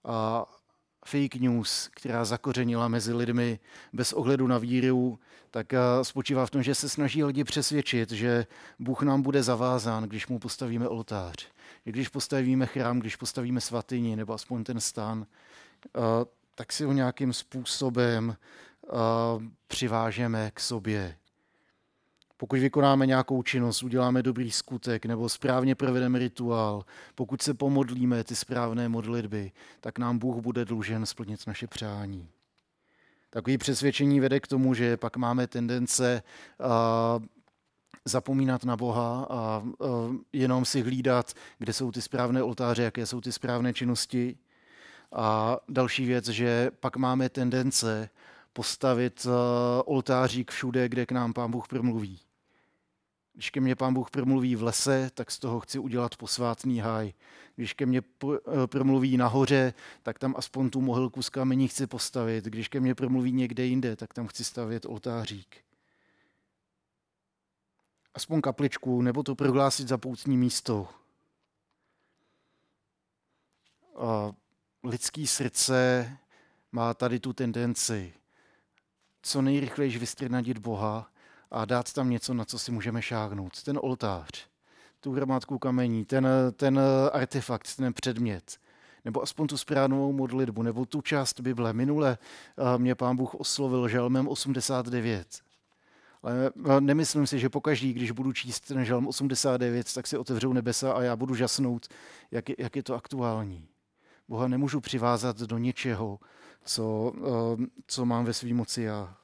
A 0.04 0.46
fake 1.06 1.34
news, 1.34 1.88
která 1.92 2.24
zakořenila 2.24 2.88
mezi 2.88 3.12
lidmi 3.12 3.60
bez 3.92 4.12
ohledu 4.12 4.46
na 4.46 4.58
víru, 4.58 5.18
tak 5.50 5.72
spočívá 6.02 6.46
v 6.46 6.50
tom, 6.50 6.62
že 6.62 6.74
se 6.74 6.88
snaží 6.88 7.24
lidi 7.24 7.44
přesvědčit, 7.44 8.10
že 8.10 8.46
Bůh 8.78 9.02
nám 9.02 9.22
bude 9.22 9.42
zavázán, 9.42 10.04
když 10.04 10.26
mu 10.26 10.38
postavíme 10.38 10.88
oltář. 10.88 11.48
Když 11.84 12.08
postavíme 12.08 12.66
chrám, 12.66 12.98
když 12.98 13.16
postavíme 13.16 13.60
svatyni, 13.60 14.16
nebo 14.16 14.32
aspoň 14.32 14.64
ten 14.64 14.80
stan, 14.80 15.26
tak 16.54 16.72
si 16.72 16.84
ho 16.84 16.92
nějakým 16.92 17.32
způsobem 17.32 18.36
přivážeme 19.66 20.50
k 20.54 20.60
sobě. 20.60 21.16
Pokud 22.36 22.58
vykonáme 22.58 23.06
nějakou 23.06 23.42
činnost, 23.42 23.82
uděláme 23.82 24.22
dobrý 24.22 24.50
skutek 24.50 25.06
nebo 25.06 25.28
správně 25.28 25.74
provedeme 25.74 26.18
rituál, 26.18 26.84
pokud 27.14 27.42
se 27.42 27.54
pomodlíme 27.54 28.24
ty 28.24 28.36
správné 28.36 28.88
modlitby, 28.88 29.52
tak 29.80 29.98
nám 29.98 30.18
Bůh 30.18 30.36
bude 30.36 30.64
dlužen 30.64 31.06
splnit 31.06 31.46
naše 31.46 31.66
přání. 31.66 32.28
Takový 33.30 33.58
přesvědčení 33.58 34.20
vede 34.20 34.40
k 34.40 34.46
tomu, 34.46 34.74
že 34.74 34.96
pak 34.96 35.16
máme 35.16 35.46
tendence 35.46 36.22
uh, 36.58 37.24
zapomínat 38.04 38.64
na 38.64 38.76
Boha 38.76 39.26
a 39.30 39.58
uh, 39.58 40.14
jenom 40.32 40.64
si 40.64 40.82
hlídat, 40.82 41.32
kde 41.58 41.72
jsou 41.72 41.92
ty 41.92 42.02
správné 42.02 42.42
oltáře, 42.42 42.82
jaké 42.82 43.06
jsou 43.06 43.20
ty 43.20 43.32
správné 43.32 43.74
činnosti. 43.74 44.38
A 45.12 45.56
další 45.68 46.06
věc, 46.06 46.28
že 46.28 46.70
pak 46.80 46.96
máme 46.96 47.28
tendence 47.28 48.10
postavit 48.58 49.26
uh, 49.26 49.32
oltářík 49.84 50.50
všude, 50.50 50.88
kde 50.88 51.06
k 51.06 51.12
nám 51.12 51.32
Pán 51.32 51.50
Bůh 51.50 51.68
promluví. 51.68 52.20
Když 53.34 53.50
ke 53.50 53.60
mně 53.60 53.76
Pán 53.76 53.94
Bůh 53.94 54.10
promluví 54.10 54.56
v 54.56 54.62
lese, 54.62 55.10
tak 55.14 55.30
z 55.30 55.38
toho 55.38 55.60
chci 55.60 55.78
udělat 55.78 56.16
posvátný 56.16 56.78
háj. 56.78 57.12
Když 57.56 57.72
ke 57.72 57.86
mně 57.86 58.02
eh, 58.02 58.66
promluví 58.66 59.16
nahoře, 59.16 59.74
tak 60.02 60.18
tam 60.18 60.34
aspoň 60.36 60.70
tu 60.70 60.80
mohelku 60.80 61.22
z 61.22 61.28
kamení 61.28 61.68
chci 61.68 61.86
postavit. 61.86 62.44
Když 62.44 62.68
ke 62.68 62.80
mně 62.80 62.94
promluví 62.94 63.32
někde 63.32 63.64
jinde, 63.64 63.96
tak 63.96 64.14
tam 64.14 64.26
chci 64.26 64.44
stavět 64.44 64.86
oltářík. 64.86 65.56
Aspoň 68.14 68.40
kapličku, 68.40 69.02
nebo 69.02 69.22
to 69.22 69.34
prohlásit 69.34 69.88
za 69.88 69.98
poutní 69.98 70.36
místo. 70.36 70.88
A 73.96 74.32
lidský 74.84 75.26
srdce 75.26 76.10
má 76.72 76.94
tady 76.94 77.20
tu 77.20 77.32
tendenci 77.32 78.14
co 79.28 79.42
nejrychleji 79.42 79.98
vystrnadit 79.98 80.58
Boha 80.58 81.10
a 81.50 81.64
dát 81.64 81.92
tam 81.92 82.10
něco, 82.10 82.34
na 82.34 82.44
co 82.44 82.58
si 82.58 82.72
můžeme 82.72 83.02
šáhnout. 83.02 83.62
Ten 83.62 83.78
oltář, 83.82 84.46
tu 85.00 85.12
hromádku 85.12 85.58
kamení, 85.58 86.04
ten, 86.04 86.28
ten 86.56 86.80
artefakt, 87.12 87.76
ten 87.76 87.92
předmět, 87.92 88.56
nebo 89.04 89.22
aspoň 89.22 89.46
tu 89.46 89.56
správnou 89.56 90.12
modlitbu, 90.12 90.62
nebo 90.62 90.86
tu 90.86 91.00
část 91.00 91.40
Bible. 91.40 91.72
Minule 91.72 92.18
eh, 92.18 92.78
mě 92.78 92.94
pán 92.94 93.16
Bůh 93.16 93.34
oslovil 93.34 93.88
žalmem 93.88 94.28
89. 94.28 95.40
Ale 96.22 96.50
eh, 96.76 96.80
nemyslím 96.80 97.26
si, 97.26 97.38
že 97.38 97.48
pokaždý, 97.48 97.92
když 97.92 98.10
budu 98.10 98.32
číst 98.32 98.60
ten 98.60 98.84
žalm 98.84 99.06
89, 99.06 99.94
tak 99.94 100.06
si 100.06 100.18
otevřou 100.18 100.52
nebesa 100.52 100.92
a 100.92 101.02
já 101.02 101.16
budu 101.16 101.34
žasnout, 101.34 101.88
jak 102.30 102.48
je, 102.48 102.56
jak 102.58 102.76
je 102.76 102.82
to 102.82 102.94
aktuální. 102.94 103.68
Boha 104.28 104.48
nemůžu 104.48 104.80
přivázat 104.80 105.38
do 105.38 105.58
něčeho, 105.58 106.18
co, 106.64 107.12
eh, 107.16 107.66
co 107.86 108.04
mám 108.04 108.24
ve 108.24 108.32
své 108.34 108.54
moci 108.54 108.82
já. 108.82 109.16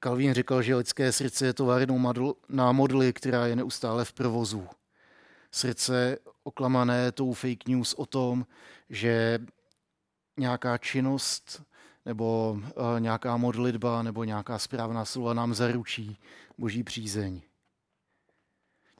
Kalvín 0.00 0.34
říkal, 0.34 0.62
že 0.62 0.76
lidské 0.76 1.12
srdce 1.12 1.46
je 1.46 1.52
továrnou 1.52 2.34
na 2.48 2.72
modly, 2.72 3.12
která 3.12 3.46
je 3.46 3.56
neustále 3.56 4.04
v 4.04 4.12
provozu. 4.12 4.68
Srdce 5.50 6.18
oklamané 6.42 7.12
tou 7.12 7.32
fake 7.32 7.68
news 7.68 7.94
o 7.94 8.06
tom, 8.06 8.46
že 8.90 9.38
nějaká 10.36 10.78
činnost 10.78 11.62
nebo 12.04 12.52
uh, 12.52 13.00
nějaká 13.00 13.36
modlitba 13.36 14.02
nebo 14.02 14.24
nějaká 14.24 14.58
správná 14.58 15.04
slova 15.04 15.34
nám 15.34 15.54
zaručí 15.54 16.18
boží 16.58 16.82
přízeň. 16.82 17.42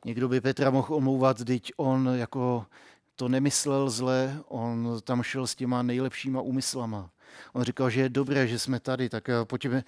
Někdo 0.05 0.29
by 0.29 0.41
Petra 0.41 0.69
mohl 0.69 0.95
omlouvat, 0.95 1.43
teď 1.43 1.71
on 1.77 2.09
jako 2.15 2.65
to 3.15 3.29
nemyslel 3.29 3.89
zle, 3.89 4.43
on 4.47 5.01
tam 5.03 5.23
šel 5.23 5.47
s 5.47 5.55
těma 5.55 5.83
nejlepšíma 5.83 6.41
úmyslama. 6.41 7.11
On 7.53 7.63
říkal, 7.63 7.89
že 7.89 8.01
je 8.01 8.09
dobré, 8.09 8.47
že 8.47 8.59
jsme 8.59 8.79
tady, 8.79 9.09
tak 9.09 9.29
eh, 9.29 9.33
pojďme, 9.45 9.83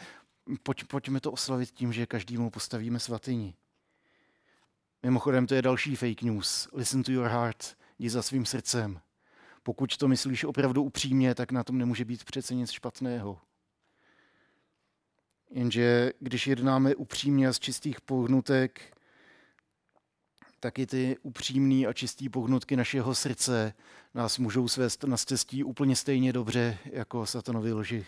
pojď, 0.64 0.84
pojďme 0.84 1.20
to 1.20 1.32
oslavit 1.32 1.72
tím, 1.72 1.94
že 1.94 2.06
každému 2.06 2.50
postavíme 2.50 3.00
svatyni. 3.00 3.54
Mimochodem, 5.04 5.48
to 5.48 5.56
je 5.56 5.62
další 5.62 5.96
fake 5.96 6.22
news. 6.22 6.68
Listen 6.74 7.04
to 7.04 7.12
your 7.12 7.28
heart. 7.28 7.78
Jdi 8.00 8.10
za 8.10 8.22
svým 8.22 8.46
srdcem. 8.46 9.00
Pokud 9.64 9.98
to 9.98 10.08
myslíš 10.08 10.44
opravdu 10.44 10.84
upřímně, 10.84 11.36
tak 11.36 11.52
na 11.52 11.64
tom 11.64 11.78
nemůže 11.78 12.06
být 12.06 12.24
přece 12.24 12.56
nic 12.56 12.72
špatného. 12.72 13.42
Jenže 15.50 16.12
když 16.20 16.48
jednáme 16.48 16.96
upřímně 16.96 17.48
a 17.48 17.54
z 17.54 17.60
čistých 17.60 18.02
pohnutek, 18.02 18.95
taky 20.66 20.86
ty 20.88 21.18
upřímný 21.22 21.88
a 21.88 21.94
čistý 21.94 22.30
pohnutky 22.30 22.76
našeho 22.76 23.16
srdce 23.16 23.74
nás 24.14 24.38
můžou 24.38 24.68
svést 24.68 25.04
na 25.04 25.18
cestí 25.18 25.64
úplně 25.64 25.96
stejně 25.96 26.34
dobře 26.34 26.78
jako 26.86 27.26
satanovi 27.26 27.74
lži. 27.74 28.06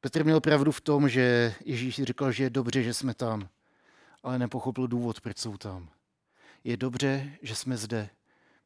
Petr 0.00 0.24
měl 0.24 0.40
pravdu 0.40 0.72
v 0.72 0.80
tom, 0.80 1.08
že 1.08 1.54
Ježíš 1.64 2.02
říkal, 2.02 2.32
že 2.32 2.44
je 2.44 2.50
dobře, 2.50 2.82
že 2.82 2.94
jsme 2.94 3.14
tam, 3.14 3.48
ale 4.22 4.38
nepochopil 4.38 4.86
důvod, 4.86 5.20
proč 5.20 5.38
jsou 5.38 5.56
tam. 5.56 5.88
Je 6.64 6.76
dobře, 6.76 7.32
že 7.42 7.54
jsme 7.54 7.76
zde, 7.76 8.10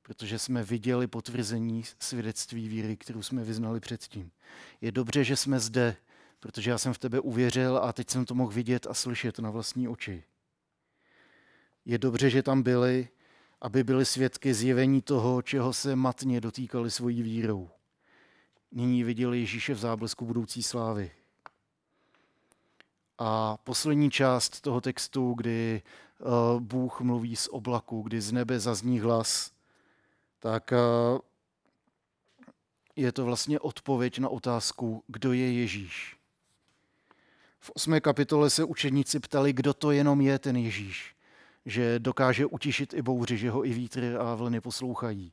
protože 0.03 0.39
jsme 0.39 0.63
viděli 0.63 1.07
potvrzení 1.07 1.83
svědectví 1.99 2.69
víry, 2.69 2.97
kterou 2.97 3.23
jsme 3.23 3.45
vyznali 3.45 3.81
předtím. 3.81 4.31
Je 4.81 4.93
dobře, 4.93 5.25
že 5.25 5.37
jsme 5.37 5.61
zde, 5.61 5.97
protože 6.41 6.71
já 6.71 6.79
jsem 6.79 6.93
v 6.93 6.99
tebe 6.99 7.21
uvěřil 7.21 7.79
a 7.79 7.93
teď 7.93 8.11
jsem 8.11 8.25
to 8.25 8.35
mohl 8.35 8.53
vidět 8.53 8.87
a 8.87 8.95
slyšet 8.95 9.39
na 9.39 9.51
vlastní 9.51 9.89
oči. 9.89 10.25
Je 11.85 11.99
dobře, 11.99 12.31
že 12.31 12.43
tam 12.43 12.63
byli, 12.63 13.09
aby 13.61 13.85
byli 13.85 14.05
svědky 14.05 14.55
zjevení 14.55 15.03
toho, 15.03 15.43
čeho 15.43 15.73
se 15.73 15.97
matně 15.97 16.41
dotýkali 16.41 16.91
svojí 16.91 17.23
vírou. 17.23 17.71
Nyní 18.73 19.05
viděli 19.05 19.41
Ježíše 19.41 19.75
v 19.75 19.79
záblesku 19.79 20.27
budoucí 20.27 20.63
slávy. 20.63 21.11
A 23.19 23.57
poslední 23.57 24.11
část 24.11 24.61
toho 24.61 24.81
textu, 24.81 25.35
kdy 25.35 25.83
Bůh 26.59 27.01
mluví 27.01 27.37
z 27.37 27.49
oblaku, 27.49 28.03
kdy 28.03 28.21
z 28.21 28.33
nebe 28.33 28.61
zazní 28.61 29.01
hlas, 29.01 29.53
tak 30.39 30.73
je 32.97 33.13
to 33.13 33.25
vlastně 33.25 33.61
odpověď 33.61 34.19
na 34.19 34.29
otázku, 34.29 35.05
kdo 35.07 35.33
je 35.33 35.53
Ježíš. 35.53 36.17
V 37.61 37.71
osmé 37.71 38.01
kapitole 38.01 38.51
se 38.51 38.65
učedníci 38.65 39.21
ptali, 39.21 39.53
kdo 39.53 39.75
to 39.75 39.91
jenom 39.91 40.21
je 40.21 40.39
ten 40.39 40.57
Ježíš, 40.57 41.17
že 41.67 41.99
dokáže 41.99 42.47
utišit 42.47 42.95
i 42.95 43.03
bouři, 43.03 43.37
že 43.39 43.51
ho 43.51 43.67
i 43.67 43.73
vítr 43.73 44.17
a 44.21 44.35
vlny 44.35 44.61
poslouchají. 44.61 45.33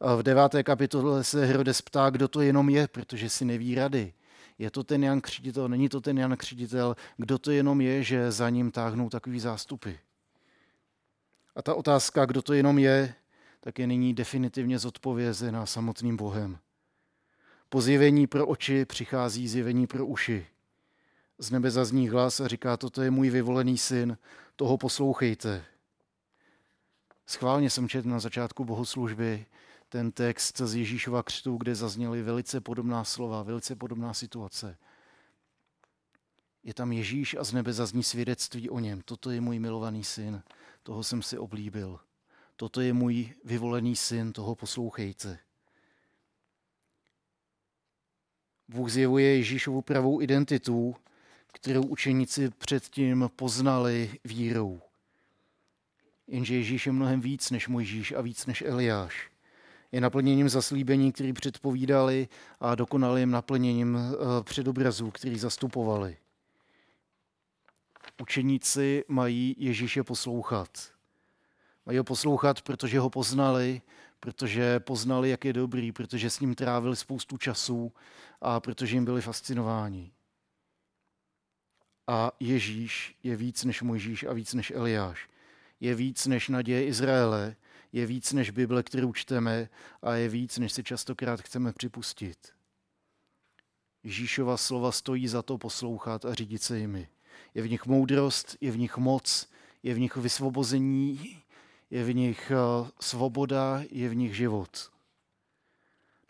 A 0.00 0.14
v 0.14 0.22
deváté 0.22 0.62
kapitole 0.62 1.24
se 1.24 1.46
Herodes 1.46 1.82
ptá, 1.82 2.10
kdo 2.10 2.28
to 2.28 2.40
jenom 2.40 2.68
je, 2.68 2.88
protože 2.88 3.28
si 3.28 3.44
neví 3.44 3.74
rady. 3.74 4.12
Je 4.58 4.70
to 4.70 4.84
ten 4.84 5.04
Jan 5.04 5.20
Křtitel, 5.20 5.68
není 5.68 5.88
to 5.88 6.00
ten 6.00 6.18
Jan 6.18 6.36
Křtitel, 6.36 6.96
kdo 7.16 7.38
to 7.38 7.50
jenom 7.50 7.80
je, 7.80 8.02
že 8.02 8.32
za 8.32 8.50
ním 8.50 8.70
táhnou 8.70 9.08
takový 9.08 9.40
zástupy. 9.40 9.90
A 11.56 11.62
ta 11.62 11.74
otázka, 11.74 12.26
kdo 12.26 12.42
to 12.42 12.52
jenom 12.52 12.78
je, 12.78 13.14
tak 13.60 13.78
je 13.78 13.86
nyní 13.86 14.14
definitivně 14.14 14.78
zodpovězena 14.78 15.66
samotným 15.66 16.16
Bohem. 16.16 16.58
Po 17.68 17.80
zjevení 17.80 18.26
pro 18.26 18.46
oči 18.46 18.84
přichází 18.84 19.48
zjevení 19.48 19.86
pro 19.86 20.06
uši. 20.06 20.46
Z 21.42 21.50
nebe 21.50 21.70
zazní 21.70 22.08
hlas 22.08 22.40
a 22.40 22.48
říká, 22.48 22.76
toto 22.76 23.02
je 23.02 23.10
můj 23.10 23.30
vyvolený 23.30 23.78
syn, 23.78 24.18
toho 24.56 24.78
poslouchejte. 24.78 25.64
Schválně 27.26 27.70
jsem 27.70 27.88
četl 27.88 28.08
na 28.08 28.18
začátku 28.18 28.64
bohoslužby 28.64 29.46
ten 29.88 30.12
text 30.12 30.60
z 30.60 30.74
Ježíšova 30.74 31.22
křtu, 31.22 31.56
kde 31.56 31.74
zazněly 31.74 32.22
velice 32.22 32.60
podobná 32.60 33.04
slova, 33.04 33.42
velice 33.42 33.76
podobná 33.76 34.14
situace. 34.14 34.76
Je 36.62 36.74
tam 36.74 36.92
Ježíš 36.92 37.34
a 37.34 37.44
z 37.44 37.52
nebe 37.52 37.72
zazní 37.72 38.02
svědectví 38.02 38.70
o 38.70 38.78
něm. 38.78 39.00
Toto 39.04 39.30
je 39.30 39.40
můj 39.40 39.58
milovaný 39.58 40.04
syn, 40.04 40.42
toho 40.82 41.04
jsem 41.04 41.22
si 41.22 41.38
oblíbil. 41.38 42.00
Toto 42.56 42.80
je 42.80 42.92
můj 42.92 43.34
vyvolený 43.44 43.96
syn, 43.96 44.32
toho 44.32 44.54
poslouchejte. 44.54 45.38
Bůh 48.68 48.90
zjevuje 48.90 49.36
Ježíšovu 49.36 49.82
pravou 49.82 50.20
identitu, 50.20 50.96
kterou 51.52 51.82
učeníci 51.82 52.50
předtím 52.50 53.30
poznali 53.36 54.18
vírou. 54.24 54.80
Jenže 56.26 56.54
Ježíš 56.54 56.86
je 56.86 56.92
mnohem 56.92 57.20
víc 57.20 57.50
než 57.50 57.68
Mojžíš 57.68 58.12
a 58.12 58.20
víc 58.20 58.46
než 58.46 58.62
Eliáš. 58.62 59.30
Je 59.92 60.00
naplněním 60.00 60.48
zaslíbení, 60.48 61.12
který 61.12 61.32
předpovídali 61.32 62.28
a 62.60 62.74
dokonalým 62.74 63.30
naplněním 63.30 63.98
eh, 63.98 64.42
předobrazů, 64.42 65.10
který 65.10 65.38
zastupovali. 65.38 66.16
Učeníci 68.22 69.04
mají 69.08 69.54
Ježíše 69.58 70.02
poslouchat. 70.02 70.92
Mají 71.86 71.98
ho 71.98 72.04
poslouchat, 72.04 72.62
protože 72.62 72.98
ho 72.98 73.10
poznali, 73.10 73.82
protože 74.20 74.80
poznali, 74.80 75.30
jak 75.30 75.44
je 75.44 75.52
dobrý, 75.52 75.92
protože 75.92 76.30
s 76.30 76.40
ním 76.40 76.54
trávili 76.54 76.96
spoustu 76.96 77.36
času 77.36 77.92
a 78.40 78.60
protože 78.60 78.96
jim 78.96 79.04
byli 79.04 79.22
fascinováni. 79.22 80.12
A 82.06 82.32
Ježíš 82.40 83.16
je 83.22 83.36
víc 83.36 83.64
než 83.64 83.82
Mojžíš 83.82 84.24
a 84.24 84.32
víc 84.32 84.54
než 84.54 84.70
Eliáš. 84.70 85.28
Je 85.80 85.94
víc 85.94 86.26
než 86.26 86.48
naděje 86.48 86.86
Izraele, 86.86 87.56
je 87.92 88.06
víc 88.06 88.32
než 88.32 88.50
Bible, 88.50 88.82
kterou 88.82 89.12
čteme 89.12 89.68
a 90.02 90.14
je 90.14 90.28
víc, 90.28 90.58
než 90.58 90.72
si 90.72 90.84
častokrát 90.84 91.40
chceme 91.40 91.72
připustit. 91.72 92.38
Ježíšova 94.04 94.56
slova 94.56 94.92
stojí 94.92 95.28
za 95.28 95.42
to 95.42 95.58
poslouchat 95.58 96.24
a 96.24 96.34
řídit 96.34 96.62
se 96.62 96.78
jimi. 96.78 97.08
Je 97.54 97.62
v 97.62 97.70
nich 97.70 97.86
moudrost, 97.86 98.56
je 98.60 98.70
v 98.70 98.78
nich 98.78 98.96
moc, 98.96 99.48
je 99.82 99.94
v 99.94 99.98
nich 99.98 100.16
vysvobození, 100.16 101.38
je 101.90 102.04
v 102.04 102.14
nich 102.14 102.50
eh, 102.50 102.90
svoboda, 103.00 103.82
je 103.90 104.08
v 104.08 104.16
nich 104.16 104.36
život. 104.36 104.91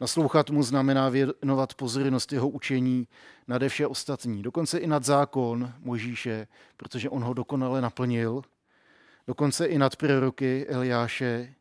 Naslouchat 0.03 0.51
mu 0.51 0.63
znamená 0.63 1.09
věnovat 1.09 1.75
pozornost 1.75 2.33
jeho 2.33 2.49
učení 2.49 3.09
nade 3.49 3.69
vše 3.69 3.87
ostatní, 3.87 4.43
dokonce 4.43 4.79
i 4.79 4.87
nad 4.87 5.05
zákon 5.05 5.73
Možíše, 5.79 6.47
protože 6.77 7.11
on 7.11 7.23
ho 7.23 7.35
dokonale 7.35 7.81
naplnil, 7.81 8.43
dokonce 9.27 9.67
i 9.67 9.79
nad 9.79 9.97
proroky 9.97 10.67
Eliáše, 10.69 11.55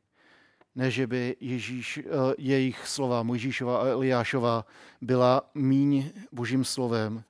ne, 0.75 1.07
by 1.07 1.35
Ježíš, 1.39 1.97
eh, 1.97 2.03
jejich 2.37 2.87
slova 2.87 3.23
Mojžíšova 3.23 3.81
a 3.81 3.85
Eliášova 3.85 4.65
byla 5.01 5.51
míň 5.55 6.11
božím 6.31 6.65
slovem, 6.65 7.23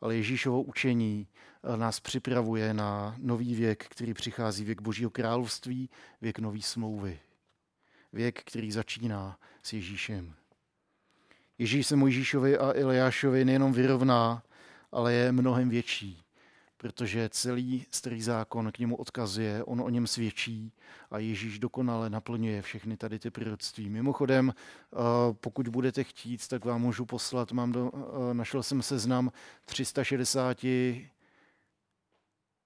ale 0.00 0.16
Ježíšovo 0.16 0.62
učení 0.62 1.26
eh, 1.62 1.76
nás 1.76 2.00
připravuje 2.00 2.74
na 2.74 3.14
nový 3.18 3.54
věk, 3.54 3.84
který 3.88 4.14
přichází, 4.14 4.64
věk 4.64 4.82
Božího 4.82 5.10
království, 5.10 5.90
věk 6.20 6.38
nový 6.38 6.62
smlouvy. 6.62 7.20
Věk, 8.12 8.42
který 8.44 8.72
začíná 8.72 9.38
s 9.62 9.72
Ježíšem. 9.72 10.39
Ježíš 11.60 11.86
se 11.86 11.96
Mojžíšovi 11.96 12.58
a 12.58 12.72
Eliášovi 12.74 13.44
nejenom 13.44 13.72
vyrovná, 13.72 14.42
ale 14.92 15.12
je 15.12 15.32
mnohem 15.32 15.68
větší, 15.68 16.22
protože 16.76 17.28
celý 17.28 17.86
starý 17.90 18.22
zákon 18.22 18.72
k 18.72 18.78
němu 18.78 18.96
odkazuje, 18.96 19.64
on 19.64 19.80
o 19.80 19.90
něm 19.90 20.06
svědčí 20.06 20.72
a 21.10 21.18
Ježíš 21.18 21.58
dokonale 21.58 22.10
naplňuje 22.10 22.62
všechny 22.62 22.96
tady 22.96 23.18
ty 23.18 23.30
proroctví. 23.30 23.90
Mimochodem, 23.90 24.54
eh, 24.56 24.96
pokud 25.32 25.68
budete 25.68 26.04
chtít, 26.04 26.48
tak 26.48 26.64
vám 26.64 26.80
můžu 26.80 27.04
poslat, 27.04 27.52
mám 27.52 27.72
do, 27.72 27.92
eh, 27.94 28.34
našel 28.34 28.62
jsem 28.62 28.82
seznam 28.82 29.32
360 29.64 31.10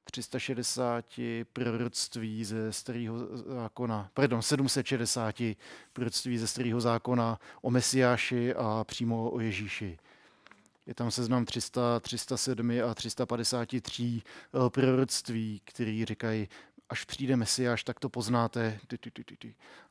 360 0.05 1.05
proroctví 1.53 2.45
ze 2.45 2.73
starého 2.73 3.37
zákona, 3.37 4.11
pardon, 4.15 4.43
760 4.43 5.35
proroctví 5.93 6.39
ze 6.39 6.47
starého 6.47 6.81
zákona 6.81 7.39
o 7.63 7.71
Mesiáši 7.71 8.55
a 8.55 8.85
přímo 8.85 9.31
o 9.31 9.41
Ježíši. 9.41 9.99
Je 10.87 10.95
tam 10.95 11.11
seznam 11.11 11.45
300, 11.45 12.01
307 12.01 12.71
a 12.91 12.95
353 12.95 14.23
eh, 14.23 14.71
proroctví, 14.71 15.61
který 15.65 16.05
říkají, 16.05 16.49
až 16.89 17.05
přijde 17.05 17.37
Mesiáš, 17.37 17.85
tak 17.85 18.01
to 18.01 18.09
poznáte. 18.09 18.81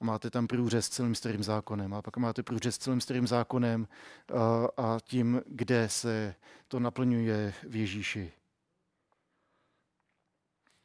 A 0.02 0.06
máte 0.06 0.30
tam 0.30 0.48
průřez 0.48 0.90
celým 0.90 1.16
starým 1.16 1.44
zákonem. 1.44 1.94
A 1.94 2.02
pak 2.02 2.18
máte 2.18 2.44
průřez 2.44 2.78
celým 2.78 3.02
starým 3.02 3.28
zákonem 3.28 3.88
eh, 3.88 4.34
a 4.78 4.98
tím, 5.04 5.42
kde 5.46 5.90
se 5.90 6.36
to 6.68 6.80
naplňuje 6.80 7.54
v 7.70 7.76
Ježíši. 7.76 8.32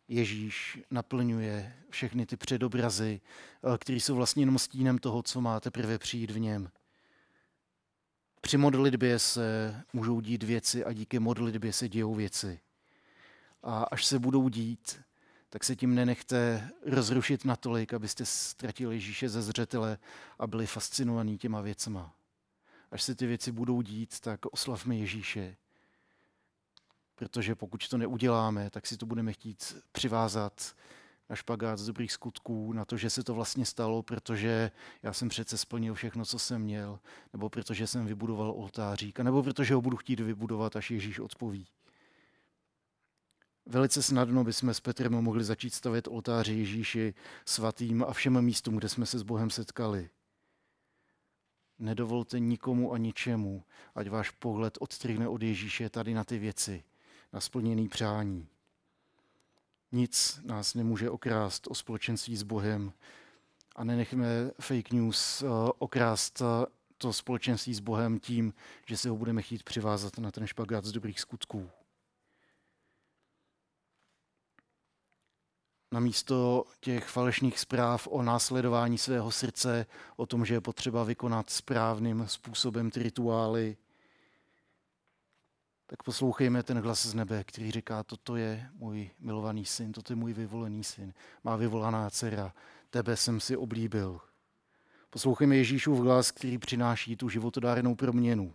Ježíš 0.09 0.79
naplňuje 0.91 1.75
všechny 1.91 2.27
ty 2.27 2.37
předobrazy, 2.37 3.21
eh, 3.21 3.79
které 3.79 3.97
jsou 3.97 4.15
vlastně 4.15 4.43
jenom 4.43 4.59
stínem 4.59 4.99
toho, 4.99 5.23
co 5.23 5.41
má 5.41 5.61
teprve 5.61 5.99
přijít 5.99 6.31
v 6.31 6.39
něm. 6.39 6.71
Při 8.41 8.57
modlitbě 8.57 9.19
se 9.19 9.77
můžou 9.93 10.21
dít 10.21 10.43
věci 10.43 10.85
a 10.85 10.93
díky 10.93 11.19
modlitbě 11.19 11.73
se 11.73 11.89
dějou 11.89 12.15
věci. 12.15 12.61
A 13.63 13.83
až 13.83 14.05
se 14.07 14.19
budou 14.19 14.49
dít, 14.49 15.01
tak 15.51 15.65
se 15.65 15.77
tím 15.77 15.95
nenechte 15.95 16.71
rozrušit 16.87 17.45
natolik, 17.45 17.95
abyste 17.95 18.25
ztratili 18.25 18.95
Ježíše 18.95 19.29
ze 19.29 19.43
zřetele 19.43 19.99
a 20.39 20.47
byli 20.47 20.67
fascinovaní 20.67 21.39
těma 21.39 21.61
věcma. 21.61 22.15
Až 22.91 23.03
se 23.03 23.15
ty 23.15 23.27
věci 23.27 23.53
budou 23.53 23.83
dít, 23.83 24.21
tak 24.21 24.47
oslavme 24.47 24.97
Ježíše 24.97 25.57
protože 27.19 27.55
pokud 27.55 27.89
to 27.89 27.99
neuděláme, 27.99 28.71
tak 28.71 28.87
si 28.87 28.97
to 28.97 29.07
budeme 29.07 29.33
chtít 29.33 29.77
přivázat 29.93 30.75
na 31.31 31.37
špagát 31.37 31.79
z 31.79 31.87
dobrých 31.87 32.13
skutků, 32.13 32.73
na 32.73 32.85
to, 32.85 32.97
že 32.97 33.11
se 33.11 33.25
to 33.25 33.35
vlastně 33.35 33.67
stalo, 33.67 34.03
protože 34.03 34.71
já 35.03 35.13
jsem 35.13 35.29
přece 35.29 35.59
splnil 35.59 35.95
všechno, 35.95 36.25
co 36.25 36.39
jsem 36.39 36.63
měl, 36.63 36.99
nebo 37.33 37.49
protože 37.49 37.87
jsem 37.87 38.07
vybudoval 38.07 38.51
oltářík, 38.51 39.21
nebo 39.21 39.43
protože 39.43 39.75
ho 39.75 39.81
budu 39.81 39.97
chtít 39.97 40.21
vybudovat, 40.21 40.77
až 40.77 40.91
Ježíš 40.91 41.19
odpoví. 41.19 41.67
Velice 43.67 44.03
snadno 44.03 44.45
bychom 44.45 44.75
s 44.75 44.81
Petrem 44.81 45.13
mohli 45.13 45.45
začít 45.45 45.75
stavět 45.75 46.09
oltáře 46.09 46.53
Ježíši 46.53 47.15
svatým 47.45 48.05
a 48.09 48.13
všem 48.13 48.43
místům, 48.43 48.77
kde 48.77 48.89
jsme 48.89 49.07
se 49.07 49.19
s 49.19 49.23
Bohem 49.23 49.51
setkali. 49.51 50.11
Nedovolte 51.79 52.41
nikomu 52.41 52.93
a 52.93 52.99
ničemu, 52.99 53.65
ať 53.95 54.09
váš 54.09 54.31
pohled 54.31 54.79
odstřihne 54.81 55.29
od 55.29 55.43
Ježíše 55.43 55.91
tady 55.91 56.15
na 56.15 56.25
ty 56.25 56.39
věci, 56.39 56.85
na 57.33 57.41
splněný 57.41 57.89
přání. 57.89 58.49
Nic 59.93 60.41
nás 60.45 60.75
nemůže 60.75 61.11
okrást 61.11 61.67
o 61.67 61.75
společenství 61.75 62.37
s 62.37 62.43
Bohem 62.43 62.93
a 63.77 63.85
nenechme 63.85 64.51
fake 64.61 64.93
news 64.93 65.43
eh, 65.43 65.47
okrást 65.79 66.43
eh, 66.43 66.67
to 66.99 67.13
společenství 67.13 67.75
s 67.75 67.81
Bohem 67.81 68.21
tím, 68.21 68.55
že 68.87 68.97
se 68.97 69.09
ho 69.09 69.17
budeme 69.17 69.43
chtít 69.43 69.63
přivázat 69.63 70.19
na 70.19 70.31
ten 70.31 70.47
špagát 70.47 70.85
z 70.85 70.93
dobrých 70.93 71.21
skutků. 71.21 71.71
Namísto 75.93 76.65
těch 76.81 77.09
falešných 77.09 77.59
zpráv 77.59 78.09
o 78.11 78.23
následování 78.23 78.99
svého 78.99 79.31
srdce, 79.31 79.87
o 80.17 80.27
tom, 80.27 80.45
že 80.45 80.55
je 80.55 80.61
potřeba 80.61 81.05
vykonat 81.05 81.51
správným 81.51 82.25
způsobem 82.29 82.91
ty 82.91 83.03
rituály, 83.03 83.77
tak 85.91 86.03
poslouchejme 86.03 86.63
ten 86.63 86.81
hlas 86.81 87.07
z 87.07 87.15
nebe, 87.15 87.45
který 87.45 87.71
říká, 87.71 88.03
toto 88.03 88.37
je 88.37 88.69
můj 88.75 89.11
milovaný 89.19 89.65
syn, 89.65 89.93
toto 89.93 90.13
je 90.13 90.17
můj 90.17 90.33
vyvolený 90.33 90.85
syn, 90.85 91.15
má 91.45 91.57
vyvolaná 91.57 92.11
dcera, 92.11 92.55
tebe 92.91 93.17
jsem 93.17 93.41
si 93.41 93.57
oblíbil. 93.57 94.21
Poslouchejme 95.11 95.57
Ježíšův 95.57 95.99
hlas, 95.99 96.31
který 96.31 96.59
přináší 96.59 97.17
tu 97.17 97.29
životodárnou 97.29 97.95
proměnu. 97.95 98.55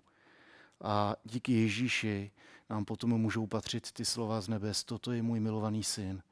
A 0.82 1.15
díky 1.24 1.52
Ježíši 1.54 2.32
nám 2.69 2.86
potom 2.86 3.10
můžou 3.10 3.48
patřit 3.48 3.91
ty 3.91 4.06
slova 4.06 4.41
z 4.41 4.48
nebes. 4.48 4.84
Toto 4.84 5.12
je 5.12 5.22
můj 5.22 5.39
milovaný 5.39 5.84
syn, 5.84 6.24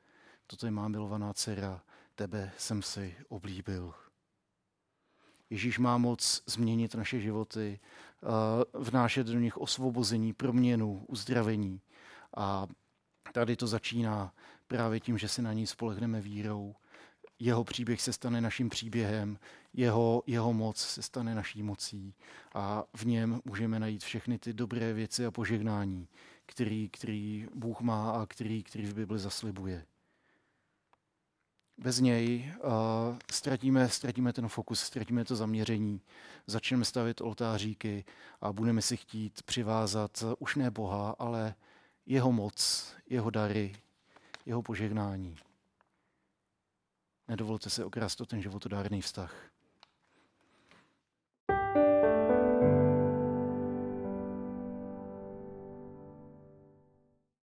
toto 0.48 0.66
je 0.66 0.72
má 0.72 0.88
milovaná 0.88 1.34
dcera, 1.34 1.82
tebe 2.16 2.52
jsem 2.58 2.82
si 2.82 3.16
oblíbil. 3.30 3.94
Ježíš 5.50 5.80
má 5.80 5.98
moc 5.98 6.44
změnit 6.46 6.96
naše 6.96 7.20
životy, 7.20 7.80
vnášet 8.74 9.28
do 9.28 9.40
nich 9.40 9.58
osvobození, 9.58 10.34
proměnu, 10.34 11.06
uzdravení. 11.08 11.82
A 12.38 12.68
tady 13.34 13.56
to 13.56 13.68
začíná 13.68 14.34
právě 14.68 15.00
tím, 15.00 15.18
že 15.18 15.28
se 15.28 15.42
na 15.42 15.54
ní 15.54 15.68
spolehneme 15.68 16.22
vírou. 16.22 16.76
Jeho 17.40 17.64
příběh 17.64 18.02
se 18.02 18.14
stane 18.14 18.42
naším 18.42 18.70
příběhem, 18.70 19.40
jeho, 19.74 20.24
jeho 20.28 20.54
moc 20.54 20.78
se 20.78 21.02
stane 21.02 21.36
naší 21.36 21.64
mocí 21.64 22.16
a 22.54 22.84
v 22.94 23.06
něm 23.06 23.42
můžeme 23.46 23.80
najít 23.80 24.04
všechny 24.04 24.40
ty 24.40 24.54
dobré 24.54 24.94
věci 24.94 25.26
a 25.26 25.32
požehnání, 25.32 26.08
který, 26.46 26.90
který 26.90 27.48
Bůh 27.56 27.82
má 27.82 28.12
a 28.12 28.26
který, 28.26 28.64
který 28.64 28.86
v 28.86 28.94
Bibli 28.94 29.20
zaslibuje 29.20 29.86
bez 31.82 32.00
něj 32.00 32.54
uh, 32.64 32.72
ztratíme, 33.32 33.90
ztratíme 33.90 34.34
ten 34.34 34.48
fokus, 34.48 34.80
ztratíme 34.80 35.26
to 35.26 35.36
zaměření, 35.36 36.02
začneme 36.48 36.86
stavit 36.86 37.22
oltáříky 37.22 38.06
a 38.42 38.54
budeme 38.54 38.82
si 38.82 38.98
chtít 38.98 39.44
přivázat 39.44 40.24
už 40.40 40.56
ne 40.56 40.72
Boha, 40.72 41.16
ale 41.20 41.56
jeho 42.06 42.32
moc, 42.32 42.88
jeho 43.10 43.30
dary, 43.30 43.76
jeho 44.46 44.62
požehnání. 44.62 45.36
Nedovolte 47.28 47.70
se 47.70 47.86
okrást 47.86 48.22
o 48.22 48.26
ten 48.26 48.42
životodárný 48.42 49.02
vztah. 49.02 49.51